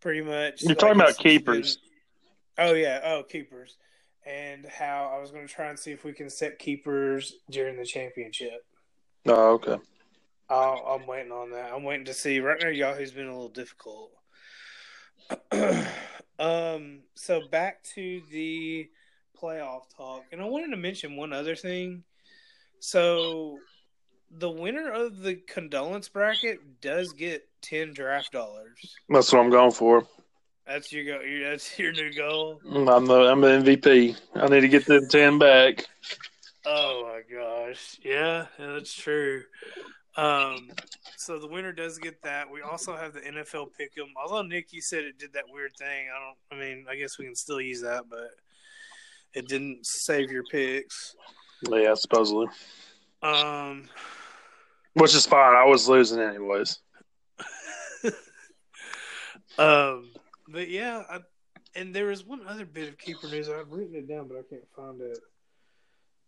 [0.00, 1.76] pretty much You're talking about keepers.
[2.56, 3.76] been- oh yeah, oh keepers,
[4.26, 7.76] and how I was going to try and see if we can set keepers during
[7.76, 8.64] the championship.
[9.26, 9.76] Oh, okay.
[10.52, 11.72] I'll, I'm waiting on that.
[11.72, 12.40] I'm waiting to see.
[12.40, 14.12] Right now, Yahoo's been a little difficult.
[16.38, 17.00] um.
[17.14, 18.88] So back to the
[19.40, 22.04] playoff talk, and I wanted to mention one other thing.
[22.80, 23.58] So,
[24.30, 28.96] the winner of the condolence bracket does get ten draft dollars.
[29.08, 30.06] That's what I'm going for.
[30.66, 31.20] That's your go.
[31.44, 32.60] That's your new goal.
[32.68, 34.16] I'm the I'm the MVP.
[34.34, 35.86] I need to get the ten back.
[36.64, 37.98] Oh my gosh.
[38.04, 39.42] Yeah, that's true.
[40.16, 40.68] Um,
[41.16, 42.50] so the winner does get that.
[42.50, 44.10] We also have the NFL pick'em.
[44.22, 46.08] Although Nick, you said it did that weird thing.
[46.14, 46.36] I don't.
[46.58, 48.30] I mean, I guess we can still use that, but
[49.34, 51.16] it didn't save your picks.
[51.68, 52.48] Yeah, supposedly.
[53.22, 53.88] Um,
[54.94, 55.54] Which is fine.
[55.54, 56.78] I was losing anyways.
[59.58, 60.10] um,
[60.48, 61.20] but yeah, I,
[61.74, 63.48] and there was one other bit of keeper news.
[63.48, 65.18] I've written it down, but I can't find it.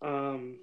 [0.00, 0.58] Um,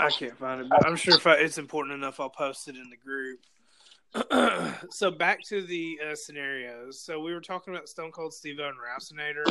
[0.00, 2.76] I can't find it, but I'm sure if I, it's important enough, I'll post it
[2.76, 3.40] in the group.
[4.90, 7.00] so back to the uh, scenarios.
[7.00, 9.44] So we were talking about Stone Cold Steve and Rousenator.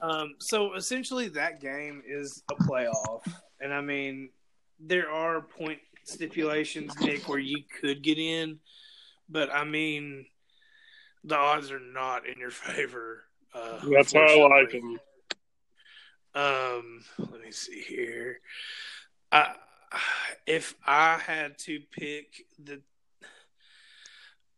[0.00, 3.22] Um, so essentially, that game is a playoff,
[3.60, 4.30] and I mean,
[4.78, 8.58] there are point stipulations, Nick, where you could get in,
[9.28, 10.26] but I mean,
[11.24, 13.24] the odds are not in your favor.
[13.54, 14.98] Uh, That's why I like him.
[16.34, 18.40] Um, let me see here.
[19.30, 19.54] I,
[20.46, 22.80] if I had to pick the,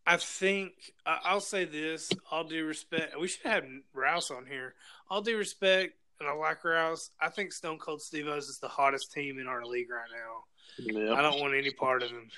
[0.05, 0.73] I think
[1.05, 2.09] I'll say this.
[2.31, 4.73] All due respect, we should have Rouse on here.
[5.09, 7.11] All due respect, and I like Rouse.
[7.19, 11.15] I think Stone Cold Steve O's is the hottest team in our league right now.
[11.15, 12.29] I don't want any part of him.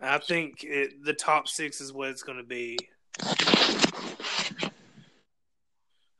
[0.00, 2.78] I think it, the top six is what it's going to be.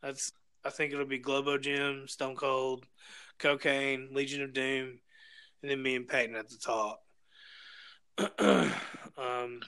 [0.03, 0.33] That's.
[0.65, 2.87] I think it'll be Globo Gym, Stone Cold,
[3.39, 4.99] Cocaine, Legion of Doom,
[5.63, 7.03] and then me and Peyton at the top.
[9.19, 9.61] um,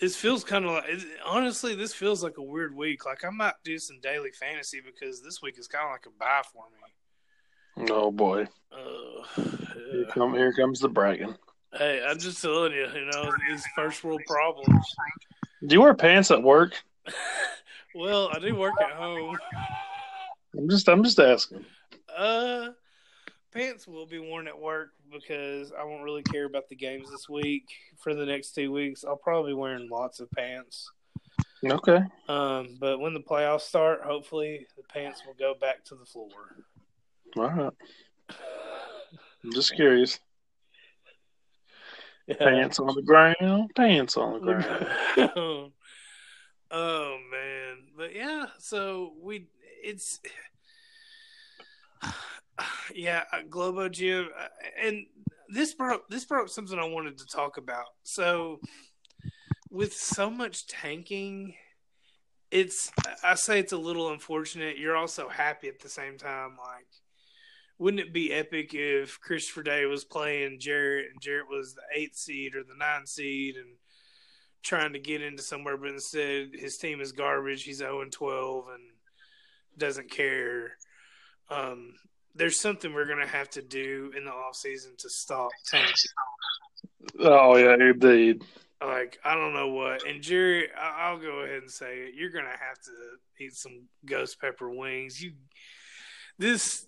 [0.00, 3.04] this feels kind of like it, honestly, this feels like a weird week.
[3.06, 6.18] Like I might do some daily fantasy because this week is kind of like a
[6.18, 7.90] bye for me.
[7.90, 8.46] Oh boy.
[8.72, 9.42] Uh,
[9.92, 11.34] Here, come, here comes the bragging.
[11.72, 14.84] Hey, I'm just telling you, you know, these first world problems.
[15.66, 16.74] Do you wear pants at work?
[17.94, 19.36] Well, I do work at home.
[20.56, 21.64] I'm just I'm just asking.
[22.18, 22.70] Uh,
[23.52, 27.28] pants will be worn at work because I won't really care about the games this
[27.28, 27.64] week.
[27.96, 30.90] For the next two weeks, I'll probably be wearing lots of pants.
[31.64, 32.00] Okay.
[32.28, 36.56] Um, but when the playoffs start, hopefully the pants will go back to the floor.
[37.36, 37.72] All right.
[39.44, 40.18] I'm just curious.
[42.26, 42.36] Yeah.
[42.36, 43.70] Pants on the ground.
[43.74, 44.86] Pants on the ground.
[46.70, 48.48] oh man, but yeah.
[48.58, 49.46] So we,
[49.82, 50.20] it's
[52.94, 54.46] yeah, uh, Globo Gym, uh,
[54.82, 55.06] and
[55.48, 57.86] this brought this brought up something I wanted to talk about.
[58.02, 58.60] So
[59.70, 61.54] with so much tanking,
[62.50, 62.90] it's
[63.22, 64.78] I say it's a little unfortunate.
[64.78, 66.56] You're also happy at the same time.
[66.58, 66.86] Like,
[67.78, 72.16] wouldn't it be epic if Christopher Day was playing Jarrett and Jarrett was the eighth
[72.16, 73.76] seed or the nine seed and
[74.62, 77.62] trying to get into somewhere, but instead his team is garbage.
[77.62, 78.82] He's 0 and 12 and
[79.78, 80.72] doesn't care.
[81.50, 81.94] Um,
[82.34, 85.94] there's something we're going to have to do in the off season to stop tanking.
[87.20, 88.42] Oh yeah, indeed.
[88.80, 90.06] Like I don't know what.
[90.06, 92.14] And Jerry, I- I'll go ahead and say it.
[92.14, 95.20] You're gonna have to eat some ghost pepper wings.
[95.20, 95.32] You,
[96.38, 96.86] this,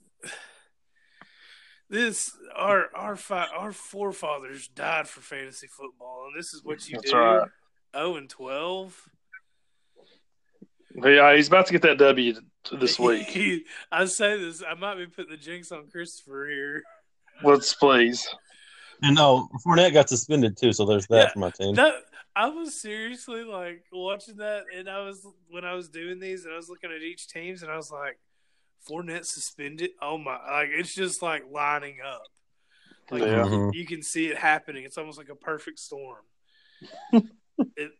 [1.88, 6.96] this our our fi- our forefathers died for fantasy football, and this is what you
[6.96, 7.16] That's do.
[7.16, 7.48] right.
[7.94, 9.00] Oh and twelve
[10.94, 12.34] Yeah, he's about to get that W
[12.78, 13.66] this week.
[13.90, 14.62] I say this.
[14.68, 16.82] I might be putting the jinx on Christopher here.
[17.42, 18.26] Let's please.
[19.02, 21.32] And no, Fournette got suspended too, so there's that Yeah.
[21.32, 21.74] for my team.
[21.74, 21.94] That
[22.36, 26.52] I was seriously like watching that, and I was when I was doing these, and
[26.52, 28.18] I was looking at each teams, and I was like,
[28.88, 29.90] Fournette suspended.
[30.02, 30.32] Oh my!
[30.36, 32.22] Like it's just like lining up.
[33.10, 33.44] Like Yeah.
[33.46, 33.74] you, Mhm.
[33.74, 34.84] you can see it happening.
[34.84, 36.22] It's almost like a perfect storm.
[37.76, 37.92] it,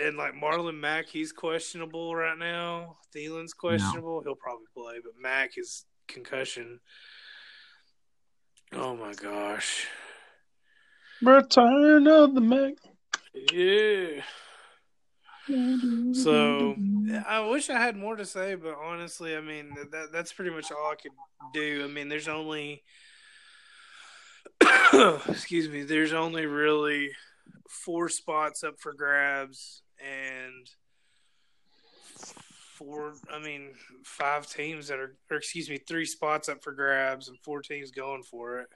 [0.00, 2.96] and like Marlon Mack, he's questionable right now.
[3.14, 4.22] Thielen's questionable.
[4.22, 6.80] He'll probably play, but Mack is concussion.
[8.72, 9.86] Oh my gosh.
[11.22, 12.74] Return of the Mac.
[13.52, 14.22] Yeah.
[16.12, 16.76] So
[17.26, 20.70] I wish I had more to say, but honestly, I mean that that's pretty much
[20.70, 21.12] all I could
[21.52, 21.84] do.
[21.84, 22.82] I mean, there's only
[25.28, 27.10] excuse me, there's only really
[27.68, 30.68] four spots up for grabs and
[32.76, 33.70] four I mean
[34.04, 37.90] five teams that are or excuse me, three spots up for grabs and four teams
[37.90, 38.68] going for it.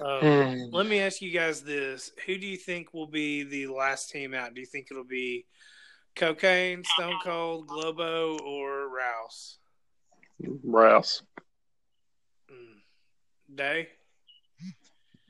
[0.00, 0.74] Um, Hmm.
[0.74, 4.34] let me ask you guys this: Who do you think will be the last team
[4.34, 4.54] out?
[4.54, 5.46] Do you think it'll be
[6.16, 9.58] Cocaine, Stone Cold, Globo, or Rouse?
[10.64, 11.22] Rouse.
[12.50, 13.56] Mm.
[13.56, 13.88] Day.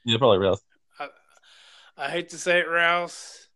[0.04, 0.63] Yeah, probably Rouse.
[1.96, 3.48] I, hate to say it, Rouse,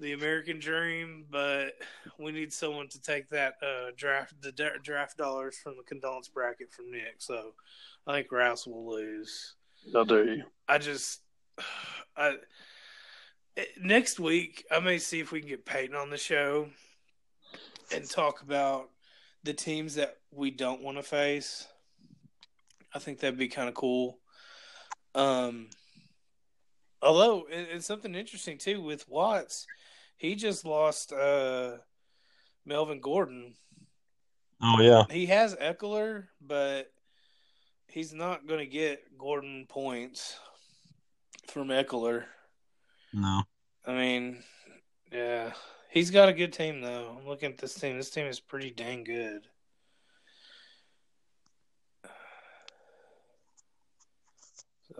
[0.00, 1.70] the American dream, but
[2.18, 6.72] we need someone to take that uh, draft the draft dollars from the condolence bracket
[6.72, 7.16] from Nick.
[7.18, 7.54] So
[8.06, 9.54] I think Rouse will lose.
[9.92, 10.44] How dare you?
[10.68, 11.20] I just,
[12.16, 12.36] I
[13.80, 16.68] next week I may see if we can get Peyton on the show
[17.92, 18.90] and talk about
[19.44, 21.66] the teams that we don't want to face.
[22.92, 24.18] I think that'd be kind of cool.
[25.14, 25.68] Um,
[27.06, 29.66] although and something interesting too with Watts,
[30.16, 31.78] he just lost uh
[32.64, 33.54] Melvin Gordon.
[34.62, 36.90] Oh yeah, He has Ekeler, but
[37.88, 40.38] he's not going to get Gordon points
[41.48, 42.24] from Ekeler.
[43.12, 43.42] no.
[43.86, 44.42] I mean,
[45.12, 45.52] yeah,
[45.90, 47.16] he's got a good team though.
[47.20, 47.96] I'm looking at this team.
[47.96, 49.46] This team is pretty dang good.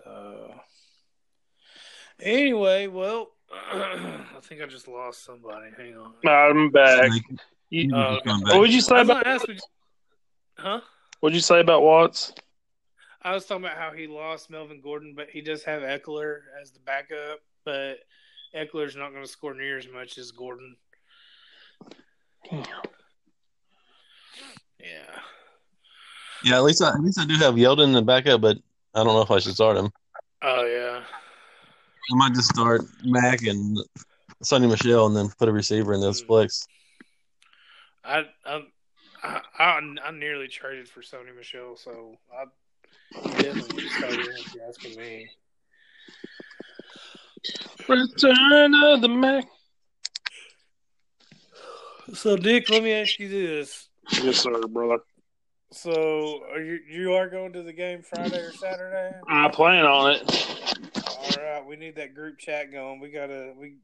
[0.03, 0.53] So,
[2.21, 3.29] anyway, well,
[3.73, 5.67] I think I just lost somebody.
[5.77, 6.13] Hang on.
[6.29, 7.11] I'm back.
[7.69, 8.31] You- Oh, uh, okay.
[8.43, 9.25] what would you say about?
[9.25, 9.59] gonna would you-
[10.57, 10.79] huh?
[11.19, 12.33] What'd you say about Watts?
[13.21, 16.71] I was talking about how he lost Melvin Gordon, but he does have Ekeler as
[16.71, 17.39] the backup.
[17.65, 17.97] But
[18.55, 20.77] Ekeler's not going to score near as much as Gordon.
[22.49, 22.63] Damn.
[24.79, 25.19] Yeah.
[26.45, 28.57] Yeah, at least I, at least I do have Yeldon in the backup, but
[28.93, 29.89] I don't know if I should start him.
[30.43, 31.01] Oh yeah.
[32.11, 33.77] I might just start Mack and
[34.43, 36.27] Sony Michel, and then put a receiver in those Mm.
[36.27, 36.67] flicks.
[38.03, 38.61] I I
[39.23, 42.45] I, I, I nearly traded for Sony Michel, so I
[43.41, 45.29] definitely would start him if you're asking me.
[47.87, 49.45] Return of the Mac.
[52.13, 53.89] So Dick, let me ask you this:
[54.21, 54.99] Yes, sir, brother.
[55.71, 59.19] So are you you are going to the game Friday or Saturday?
[59.27, 60.86] I plan on it.
[61.37, 62.99] All right, we need that group chat going.
[62.99, 63.75] We gotta we.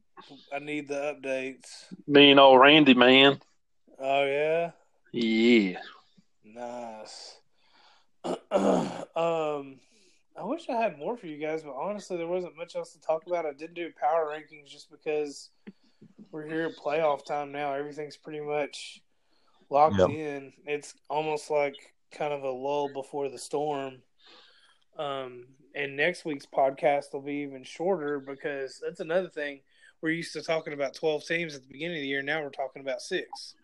[0.52, 1.84] I need the updates.
[2.08, 3.38] Me and old Randy, man.
[3.98, 4.70] Oh yeah,
[5.12, 5.78] Yeah.
[6.44, 7.36] nice.
[8.24, 8.40] um,
[9.16, 13.00] I wish I had more for you guys, but honestly, there wasn't much else to
[13.00, 13.46] talk about.
[13.46, 15.50] I didn't do power rankings just because
[16.32, 17.72] we're here at playoff time now.
[17.74, 19.00] Everything's pretty much
[19.70, 20.08] locked Yep.
[20.08, 20.52] in.
[20.66, 21.76] It's almost like
[22.10, 24.02] kind of a lull before the storm.
[24.98, 29.60] Um, and next week's podcast will be even shorter because that's another thing.
[30.00, 32.22] We're used to talking about 12 teams at the beginning of the year.
[32.22, 33.54] Now we're talking about six.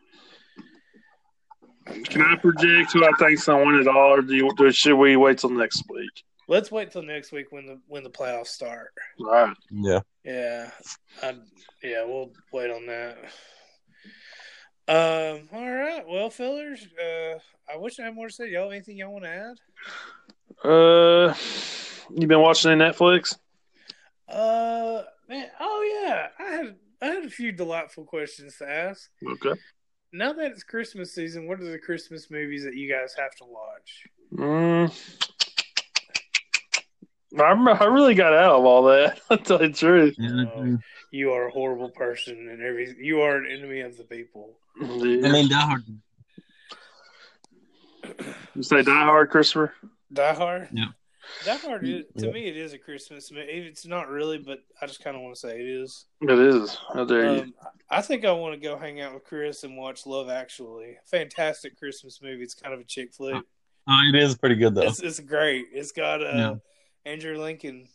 [1.87, 4.51] Can I project who I think's gonna win it all, or do you?
[4.57, 6.25] Do, should we wait till next week?
[6.47, 8.93] Let's wait till next week when the when the playoffs start.
[9.19, 9.57] Right.
[9.71, 10.01] Yeah.
[10.25, 10.71] Yeah,
[11.23, 11.37] I,
[11.83, 13.19] yeah, we'll wait on that.
[14.89, 15.49] Um.
[15.53, 16.05] All right.
[16.07, 17.39] Well, fellers, uh,
[17.73, 18.51] I wish I had more to say.
[18.51, 20.69] Y'all, anything y'all want to add?
[20.69, 21.35] Uh,
[22.15, 23.37] you been watching any Netflix?
[24.29, 25.49] Uh, man.
[25.59, 29.11] Oh yeah, I had I had a few delightful questions to ask.
[29.27, 29.59] Okay.
[30.13, 33.45] Now that it's Christmas season, what are the Christmas movies that you guys have to
[33.45, 34.07] watch?
[34.35, 34.93] Mm.
[37.39, 39.21] I, I really got out of all that.
[39.31, 40.17] I'll tell you the truth.
[40.21, 40.79] Oh,
[41.13, 44.57] you are a horrible person, and every you are an enemy of the people.
[44.81, 45.85] I mean, Die Hard.
[48.55, 49.75] You say Die Hard, Christopher?
[50.13, 50.69] Die Hard.
[50.73, 50.87] Yeah.
[51.45, 51.87] Die Hard.
[51.89, 52.33] Is, to Yeah.
[52.33, 53.47] me, it is a Christmas movie.
[53.49, 56.07] It's not really, but I just kind of want to say it is.
[56.21, 56.77] It is.
[56.93, 57.43] How dare you?
[57.43, 57.55] Um,
[57.89, 60.97] I think I want to go hang out with Chris and watch Love Actually.
[61.07, 62.43] Fantastic Christmas movie.
[62.43, 63.43] It's kind of a chick flick.
[63.89, 64.83] Oh, it is pretty good though.
[64.83, 65.67] It's, it's great.
[65.73, 66.55] It's got uh, Yeah.
[67.07, 67.89] Andrew Lincoln.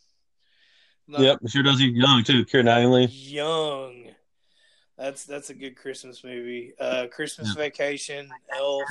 [1.08, 1.80] Yep, it sure does.
[1.80, 2.44] He's young too.
[2.46, 3.06] Keira Knightley.
[3.06, 4.08] Young.
[4.98, 6.74] That's that's a good Christmas movie.
[6.80, 8.84] Uh, Christmas Vacation, Elf.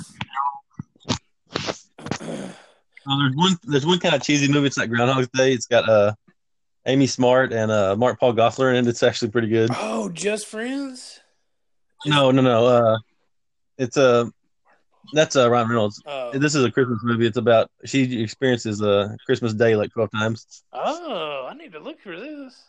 [3.06, 3.56] Oh, there's one.
[3.64, 4.66] There's one kind of cheesy movie.
[4.66, 5.52] It's like Groundhog's Day.
[5.52, 6.14] It's got uh,
[6.86, 8.88] Amy Smart and uh, Mark Paul Gosselaar in it.
[8.88, 9.70] It's actually pretty good.
[9.74, 11.20] oh, Just Friends.
[12.06, 12.66] No, no, no.
[12.66, 12.98] Uh,
[13.78, 14.26] it's uh,
[15.12, 16.02] that's uh, Ryan Reynolds.
[16.06, 17.26] Oh, This is a Christmas movie.
[17.26, 20.62] It's about she experiences uh, Christmas Day like twelve times.
[20.72, 22.62] oh, I need to look for this.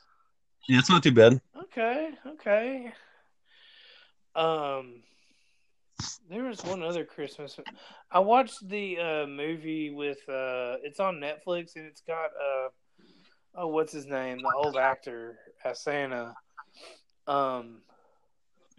[0.67, 1.39] Yeah, it's not too bad.
[1.55, 2.91] Okay, okay.
[4.35, 4.95] Um,
[6.29, 7.59] there was one other Christmas.
[8.11, 10.17] I watched the uh, movie with.
[10.27, 12.25] Uh, it's on Netflix and it's got.
[12.27, 12.69] Uh,
[13.55, 14.39] oh, what's his name?
[14.39, 16.33] The old actor as Santa.
[17.27, 17.81] Um,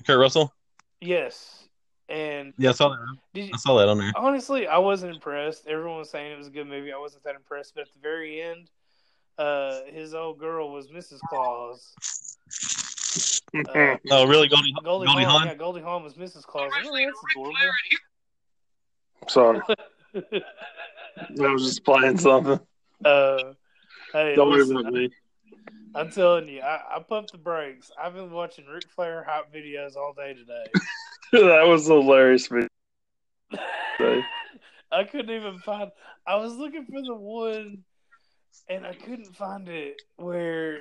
[0.07, 0.53] Kurt Russell.
[1.01, 1.65] yes,
[2.09, 2.99] and Yeah, I saw that.
[3.35, 4.13] did you, I saw that on there.
[4.15, 5.67] honestly, I wasn't impressed.
[5.67, 6.93] Everyone was saying it was a good movie.
[6.93, 8.71] I wasn't that impressed, but at the very end,
[9.39, 11.19] uh, his old girl was Mrs.
[11.29, 11.95] Claus.
[13.17, 15.47] Uh, Oh, really, Goldie, Goldie, Goldie Hawn, Hawn?
[15.47, 16.45] yeah, Goldie Hawn was Mrs.
[16.45, 16.71] Claus.
[16.75, 17.55] Oh, that's adorable.
[19.29, 19.61] Sorry,
[21.43, 22.61] I was just playing something.
[23.05, 23.39] uh,
[24.13, 25.11] hey, Don't worry about me.
[25.95, 27.91] I'm telling you, I, I pumped the brakes.
[28.01, 30.65] I've been watching Ric Flair hype videos all day today.
[31.33, 32.51] that was hilarious.
[32.51, 32.69] Man.
[34.93, 35.91] I couldn't even find.
[36.27, 37.79] I was looking for the one,
[38.69, 40.03] and I couldn't find it.
[40.17, 40.81] Where,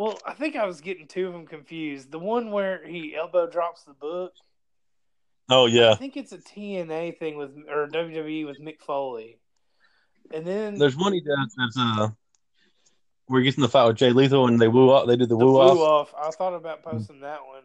[0.00, 2.10] well, I think I was getting two of them confused.
[2.10, 4.32] The one where he elbow drops the book.
[5.50, 5.90] Oh yeah.
[5.90, 9.38] I think it's a TNA thing with or WWE with Mick Foley,
[10.32, 12.08] and then There's one he does that's uh,
[13.26, 15.06] where he gets in the fight with Jay Lethal and they woo off.
[15.06, 16.14] They do the, the woo woo off.
[16.14, 16.28] off.
[16.28, 17.64] I thought about posting that one,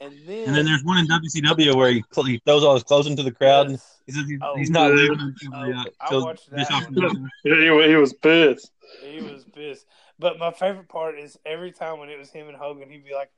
[0.00, 2.82] and then And then there's one in WCW where he, cl- he throws all his
[2.82, 3.68] clothes into the crowd.
[3.68, 4.56] And he says he's, Oh.
[4.56, 5.18] he's not leaving
[5.54, 6.94] Oh, the, I watched that Bischoff one.
[6.94, 7.52] comes in.
[7.52, 8.72] He, he was pissed.
[9.04, 9.86] He was pissed.
[10.22, 13.12] But my favorite part is every time when it was him and Hogan, he'd be
[13.12, 13.32] like,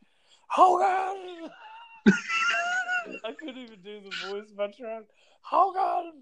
[0.48, 1.48] Hogan!
[3.24, 5.04] I couldn't even do the voice if I tried.
[5.40, 6.12] Hogan!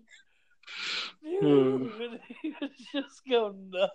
[1.20, 1.90] You!
[1.90, 2.02] Hmm.
[2.02, 3.92] And he would just go nuts.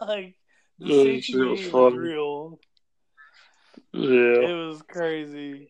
[0.00, 0.34] Like,
[0.80, 2.58] the Yeah, it CTE was was real.
[3.92, 4.48] Yeah.
[4.48, 5.68] It was crazy.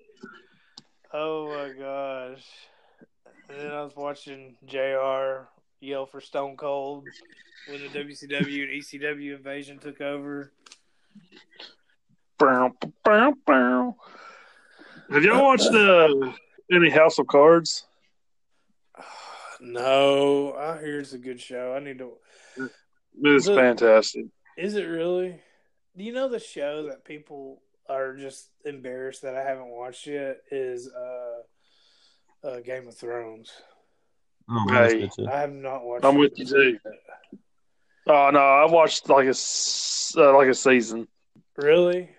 [1.13, 2.45] Oh my gosh.
[3.51, 5.49] And then I was watching JR
[5.81, 7.07] yell for Stone Cold
[7.69, 10.53] when the WCW and ECW invasion took over.
[12.39, 12.73] Bow,
[13.05, 13.97] bow, bow.
[15.11, 16.33] Have y'all watched uh,
[16.73, 17.87] any House of Cards?
[19.63, 21.75] No, I hear it's a good show.
[21.75, 22.13] I need to.
[23.23, 24.25] It's The- fantastic.
[24.57, 25.39] Is it really?
[25.95, 30.39] Do you know the show that people are just embarrassed that I haven't watched yet
[30.51, 33.53] is uh, uh Game of Thrones.
[34.51, 35.09] Oh, Hey.
[35.31, 36.05] I have not watched.
[36.05, 36.79] I'm with you, too.
[38.07, 41.07] Oh no, I watched like a s- uh, like a season.
[41.57, 42.11] Really?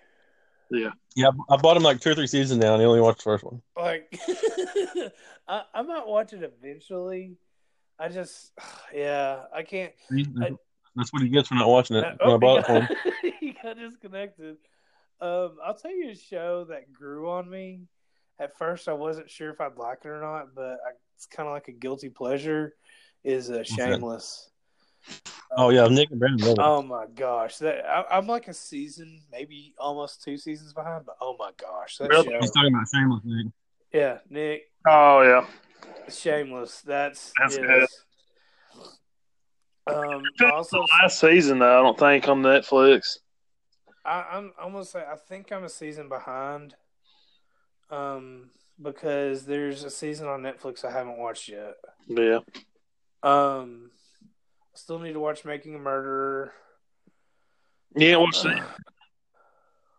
[0.70, 3.18] Yeah, Yeah, I bought him like two or three seasons now, and he only watched
[3.18, 3.60] the first one.
[3.76, 4.18] Like,
[5.48, 7.36] I, I might watch it eventually.
[7.98, 8.52] I just,
[8.94, 9.92] yeah, I can't.
[10.40, 10.52] I-
[10.96, 12.06] That's what he gets for not watching it.
[12.20, 12.88] Oh, When I bought it for him.
[13.40, 14.56] he got disconnected.
[15.20, 17.82] Um, I'll tell you a show that grew on me.
[18.38, 21.48] At first, I wasn't sure if I'd like it or not, but I, it's kind
[21.48, 22.74] of like a guilty pleasure.
[23.24, 23.62] Is uh.
[23.62, 24.50] Shameless.
[25.56, 26.56] Oh yeah, Nick and Brandon love.
[26.58, 31.16] Oh my gosh, that I, I'm like a season, maybe almost two seasons behind, but
[31.20, 32.28] oh my gosh, that Really?
[32.28, 32.38] show.
[32.40, 33.22] He's talking about Shameless.
[33.24, 33.52] Nick.
[33.92, 35.46] Yeah, Nick, Oh yeah,
[36.08, 36.80] Shameless.
[36.80, 38.04] That's That's yes.
[39.86, 40.22] Um,
[40.52, 41.80] also, the last season though.
[41.80, 43.18] I don't think on Netflix.
[44.04, 46.74] I, I'm I'm gonna say I think I'm a season behind.
[47.92, 51.74] Um, because there's a season on Netflix I haven't watched yet.
[52.08, 52.38] Yeah,
[53.22, 53.90] Um,
[54.74, 56.52] still need to watch Making a Murderer.
[57.94, 58.66] Yeah, watched that.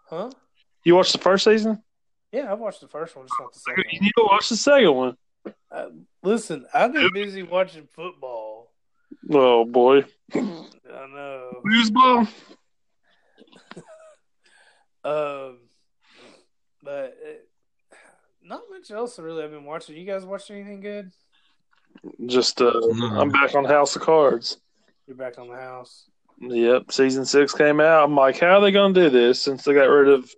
[0.09, 0.29] Huh?
[0.83, 1.81] You watched the first season?
[2.31, 4.57] Yeah, I watched the first one, just not the second You need to watch the
[4.57, 5.17] second one.
[5.71, 5.85] Uh,
[6.21, 8.71] listen, I've been busy watching football.
[9.31, 10.03] Oh boy,
[10.35, 10.39] I
[11.13, 11.61] know.
[11.63, 12.27] who's ball?
[15.05, 15.57] Um,
[16.81, 17.49] but it,
[18.41, 19.95] not much else really I've been watching.
[19.95, 21.11] You guys watched anything good?
[22.25, 22.73] Just uh,
[23.13, 24.57] I'm back on House of Cards.
[25.07, 26.09] You're back on the house.
[26.41, 28.03] Yep, season six came out.
[28.03, 30.29] I'm like, how are they gonna do this since they got rid of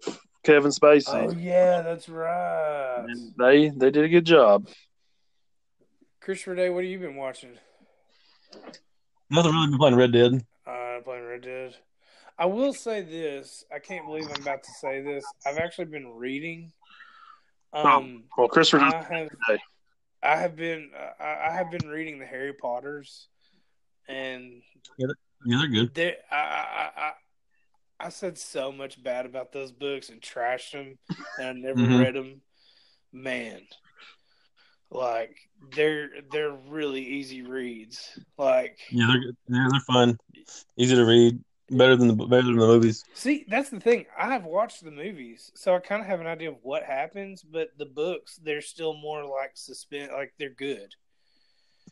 [0.44, 1.30] Kevin Spacey?
[1.30, 3.06] Oh yeah, that's right.
[3.08, 4.68] And they they did a good job.
[6.22, 7.58] Christopher Day, what have you been watching?
[9.32, 10.46] Nothing really been playing Red Dead.
[10.68, 11.76] Uh, playing Red Dead.
[12.38, 13.64] I will say this.
[13.74, 15.24] I can't believe I'm about to say this.
[15.48, 16.74] I've actually been reading.
[17.76, 19.30] Um, Well, Christopher I have.
[20.24, 23.28] I have been, uh, I I have been reading the Harry Potters,
[24.08, 24.64] and
[24.98, 25.08] Yeah,
[25.46, 25.94] they're good.
[25.94, 27.12] there, I, I, I,
[28.08, 30.98] I said so much bad about those books and trashed them,
[31.38, 32.00] and I never Mhm.
[32.00, 32.42] read them.
[33.12, 33.62] Man,
[34.90, 35.38] like
[35.74, 38.18] they're they're really easy reads.
[38.38, 39.38] Like, Yeah, they're good.
[39.48, 40.18] They're, they're fun,
[40.76, 43.04] easy to read, better than the better than the movies.
[43.14, 44.06] See, that's the thing.
[44.18, 47.42] I have watched the movies, so I kind of have an idea of what happens.
[47.44, 50.12] But the books, they're still more like suspense.
[50.14, 50.94] Like they're good.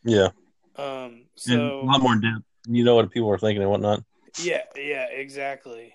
[0.04, 0.30] Yeah,
[0.76, 1.12] Um.
[1.14, 2.44] and So a lot more depth.
[2.68, 4.04] You know what people are thinking and whatnot.
[4.42, 5.94] yeah, yeah, exactly.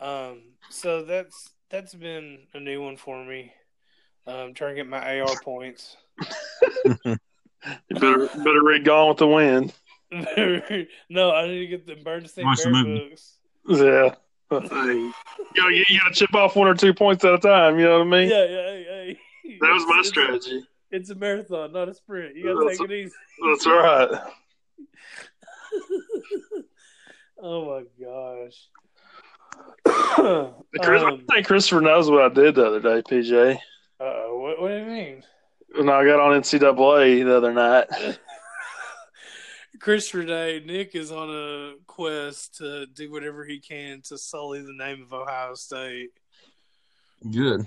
[0.00, 0.42] Um.
[0.70, 3.52] So that's that's been a new one for me.
[4.26, 5.96] Um, trying to get my AR points.
[7.88, 9.72] You better better read Gone with the Wind.
[11.10, 13.08] No, I need to get the Berenstain Watch the Bear movie.
[13.10, 13.38] books.
[13.68, 14.14] Yeah.
[14.50, 15.12] you,
[15.56, 17.78] know, you, you gotta chip off one or two points at a time.
[17.78, 18.28] You know what I mean?
[18.30, 19.12] Yeah, yeah, yeah.
[19.44, 19.56] yeah.
[19.60, 20.62] That was my It's- strategy.
[20.90, 22.36] It's a marathon, not a sprint.
[22.36, 23.14] You gotta That's- take it easy.
[23.44, 24.08] That's right.
[27.42, 28.68] oh my gosh.
[30.82, 33.56] Chris, um, I think Christopher knows what I did the other day, PJ.
[34.00, 35.22] uh-oh, what, what do you mean?
[35.76, 37.86] When I got on NCAA the other night.
[39.80, 44.72] Christopher Day, Nick is on a quest to do whatever he can to sully the
[44.72, 46.10] name of Ohio State.
[47.30, 47.66] Good.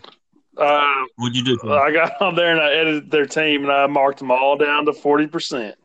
[0.58, 1.58] Uh, What'd you do?
[1.58, 1.72] Tim?
[1.72, 4.86] I got on there and I edited their team and I marked them all down
[4.86, 5.76] to forty percent.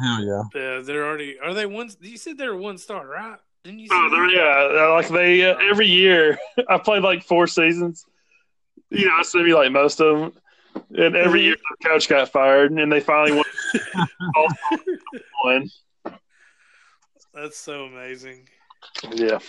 [0.00, 0.42] Hell yeah.
[0.54, 1.38] Yeah, they're already.
[1.40, 1.90] Are they one?
[2.00, 3.38] You said they're one star, right?
[3.64, 3.88] Didn't you?
[3.88, 4.74] Say Oh, they're, that?
[4.74, 6.38] yeah, like they uh, every year.
[6.68, 8.04] I played like four seasons.
[8.90, 10.32] You know, I simulate most of them,
[10.96, 13.32] and every year the coach got fired, and they finally
[15.44, 15.70] won.
[17.32, 18.48] That's so amazing,
[19.12, 19.40] Yeah,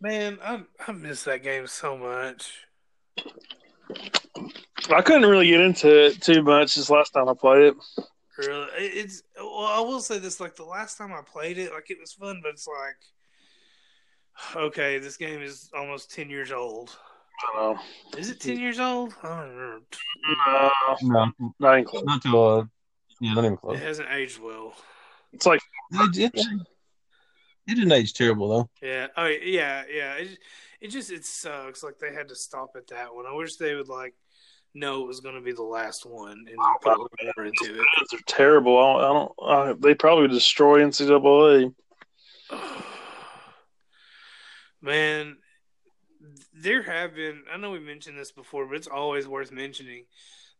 [0.00, 0.38] man.
[0.42, 2.66] I I miss that game so much.
[4.90, 7.74] I couldn't really get into it too much this last time I played it.
[8.38, 9.66] Really, it's well.
[9.66, 12.40] I will say this: like the last time I played it, like it was fun,
[12.42, 16.96] but it's like, okay, this game is almost ten years old.
[17.40, 18.18] I don't know.
[18.18, 19.14] Is it ten years old?
[19.22, 19.84] I don't remember.
[20.46, 20.70] No,
[21.02, 22.04] No, not even close.
[22.04, 22.64] not to uh,
[23.20, 23.76] yeah, not even close.
[23.76, 24.74] It hasn't aged well.
[25.32, 25.60] It's like
[25.92, 26.46] It, it,
[27.66, 28.70] it didn't age terrible though.
[28.82, 29.08] Yeah.
[29.16, 30.14] Oh, yeah, yeah.
[30.14, 30.38] It,
[30.80, 31.82] it just it sucks.
[31.82, 33.26] Like they had to stop at that one.
[33.26, 34.14] I wish they would like
[34.74, 37.64] know it was going to be the last one and put a little more into
[37.80, 37.86] it.
[37.96, 38.78] fans are terrible.
[38.78, 39.32] I don't.
[39.42, 41.74] I don't I, they probably destroy NCAA.
[44.80, 45.36] Man,
[46.54, 50.04] there have been, I know we mentioned this before, but it's always worth mentioning.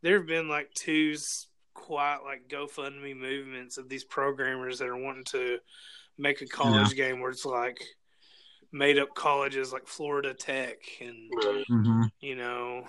[0.03, 1.17] There have been like two
[1.75, 5.59] quite like GoFundMe movements of these programmers that are wanting to
[6.17, 7.81] make a college game where it's like
[8.73, 11.31] made up colleges like Florida Tech and,
[11.71, 12.03] Mm-hmm.
[12.21, 12.85] you know,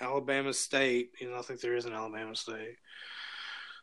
[0.00, 1.10] Alabama State.
[1.20, 2.76] You know, I think there is an Alabama State.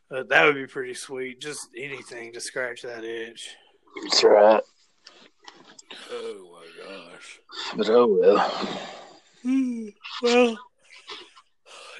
[0.09, 1.41] Uh, that would be pretty sweet.
[1.41, 3.49] Just anything to scratch that itch.
[4.03, 4.61] That's right.
[6.11, 7.39] Oh my gosh.
[7.75, 8.80] But oh well.
[10.21, 10.57] well,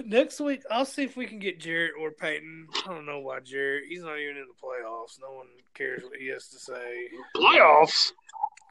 [0.06, 2.68] next week I'll see if we can get Jarrett or Peyton.
[2.86, 3.86] I don't know why Jarrett.
[3.88, 5.20] He's not even in the playoffs.
[5.22, 7.10] No one cares what he has to say.
[7.36, 8.12] Playoffs.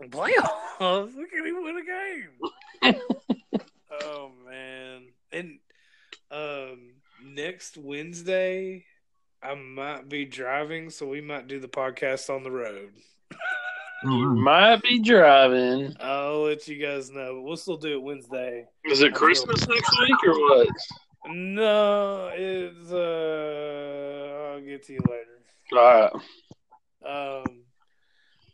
[0.03, 1.15] Playoffs?
[1.17, 3.01] We can't even win a game.
[4.03, 5.09] oh man!
[5.33, 5.59] And
[6.31, 6.93] um,
[7.25, 8.85] next Wednesday
[9.43, 12.91] I might be driving, so we might do the podcast on the road.
[14.05, 15.97] Might be driving.
[16.01, 18.67] I'll let you guys know, but we'll still do it Wednesday.
[18.85, 20.69] Is it Christmas next week or what?
[21.29, 25.41] No, it's uh I'll get to you later.
[25.73, 26.11] All
[27.05, 27.43] right.
[27.45, 27.63] Um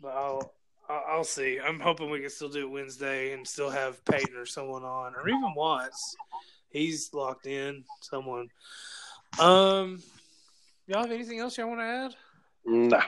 [0.00, 0.54] but I'll
[0.88, 1.58] I'll I'll see.
[1.60, 5.14] I'm hoping we can still do it Wednesday and still have Peyton or someone on,
[5.14, 6.16] or even Watts.
[6.70, 7.84] He's locked in.
[8.00, 8.48] Someone.
[9.38, 10.02] Um,
[10.86, 12.14] y'all have anything else y'all want to add?
[12.64, 13.00] No.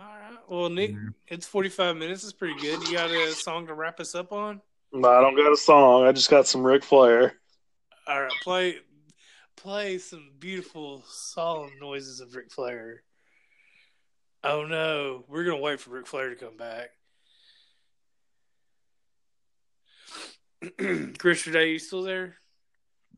[0.00, 0.38] All right.
[0.48, 0.94] Well, Nick,
[1.28, 2.24] it's 45 minutes.
[2.24, 2.88] It's pretty good.
[2.88, 4.62] You got a song to wrap us up on?
[4.92, 6.06] No, I don't got a song.
[6.06, 7.34] I just got some Ric Flair.
[8.06, 8.78] All right, play
[9.56, 13.02] play some beautiful solemn noises of Ric Flair.
[14.42, 16.88] Oh no, we're gonna wait for Ric Flair to come back.
[21.18, 22.36] Christopher Day, you still there?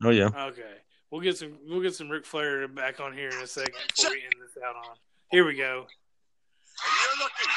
[0.03, 0.27] Oh yeah.
[0.27, 0.75] Okay,
[1.09, 4.11] we'll get some we'll get some Ric Flair back on here in a second before
[4.11, 4.95] we end this out on.
[5.31, 5.87] Here we go.
[6.81, 7.51] You're looking.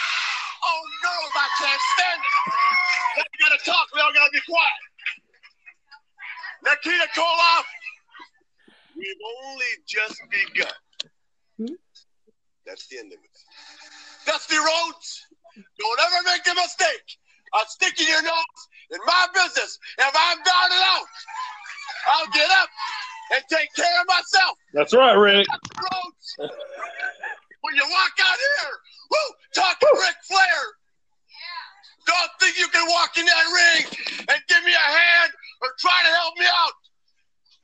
[0.64, 2.34] Oh no, I can't stand it.
[3.16, 3.86] Now we gotta talk.
[3.94, 4.82] We all gotta be quiet.
[6.64, 7.66] Nikita Koloff,
[8.96, 10.78] we've only just begun.
[11.58, 11.76] Hmm?
[12.66, 13.36] That's the end of it.
[14.26, 15.26] Dusty Rhodes,
[15.78, 17.08] don't ever make a mistake
[17.54, 18.60] of sticking your nose
[18.90, 19.78] in my business.
[19.98, 21.06] If I'm down and out,
[22.08, 22.68] I'll get up
[23.34, 24.58] and take care of myself.
[24.74, 25.46] That's right, Rick.
[25.78, 26.36] Rhodes,
[27.66, 28.74] when you walk out here,
[29.10, 30.62] woo, talking Ric Flair.
[32.06, 33.82] Don't think you can walk in that ring
[34.30, 35.30] and give me a hand
[35.62, 36.78] or try to help me out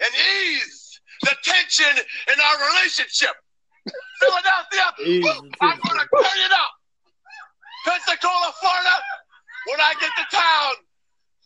[0.02, 0.10] and
[0.42, 3.38] ease the tension in our relationship.
[4.18, 4.86] Philadelphia,
[5.22, 6.72] woo, I'm going to turn it up.
[7.86, 8.96] Pensacola, Florida,
[9.70, 10.74] when I get to town,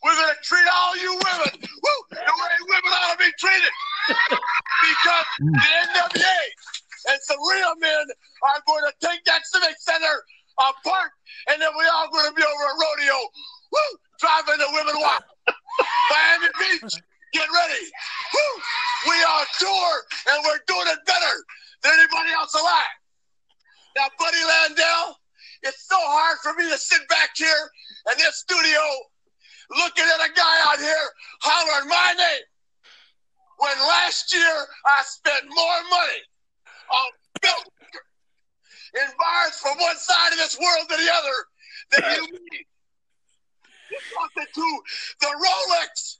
[0.01, 3.73] we're going to treat all you women woo, the way women ought to be treated.
[4.81, 5.61] because the
[5.93, 6.41] NWA
[7.09, 8.05] and some real men
[8.43, 10.15] are going to take that Civic Center
[10.57, 11.11] apart,
[11.49, 13.17] and then we're all going to be over at rodeo,
[13.71, 15.23] woo, driving the women wild.
[16.09, 16.97] Miami Beach,
[17.33, 17.83] get ready.
[18.33, 18.53] Woo,
[19.11, 19.91] we are tour,
[20.33, 21.35] and we're doing it better
[21.83, 22.97] than anybody else alive.
[23.95, 25.15] Now, Buddy Landel,
[25.63, 27.71] it's so hard for me to sit back here
[28.11, 28.81] in this studio
[29.71, 31.07] looking at a guy out here
[31.41, 32.45] hollering my name
[33.57, 36.21] when last year I spent more money
[37.41, 37.63] Bill
[38.95, 39.09] in
[39.61, 41.37] from one side of this world to the other
[41.91, 42.65] than you mean.
[43.91, 44.81] You're to
[45.21, 46.17] the Rolex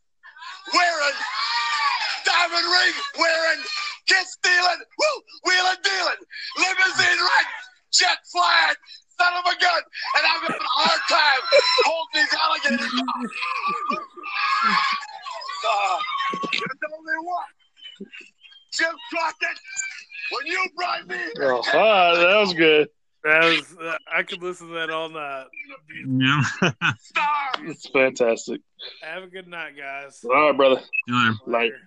[0.74, 1.18] wearing,
[2.24, 3.61] diamond ring wearing,
[4.07, 6.22] kiss stealing, woo, wheeling dealing,
[6.57, 7.59] limousine riding,
[7.91, 8.76] jet flying,
[9.20, 9.82] son of a gun,
[10.18, 11.43] and I'm having a hard time
[11.84, 13.28] holding these alligators down.
[15.68, 15.97] Uh,
[16.53, 18.09] there's only one.
[18.74, 19.57] Jim Crockett,
[20.32, 22.89] when you brought me Oh, ah, that was good.
[23.23, 25.47] That was, uh, I could listen to that all night.
[26.07, 26.43] Yeah.
[27.69, 28.61] It's fantastic.
[29.01, 30.23] Have a good night, guys.
[30.23, 30.82] All right, brother.
[31.07, 31.32] Killer.
[31.32, 31.36] Night.
[31.45, 31.80] Later.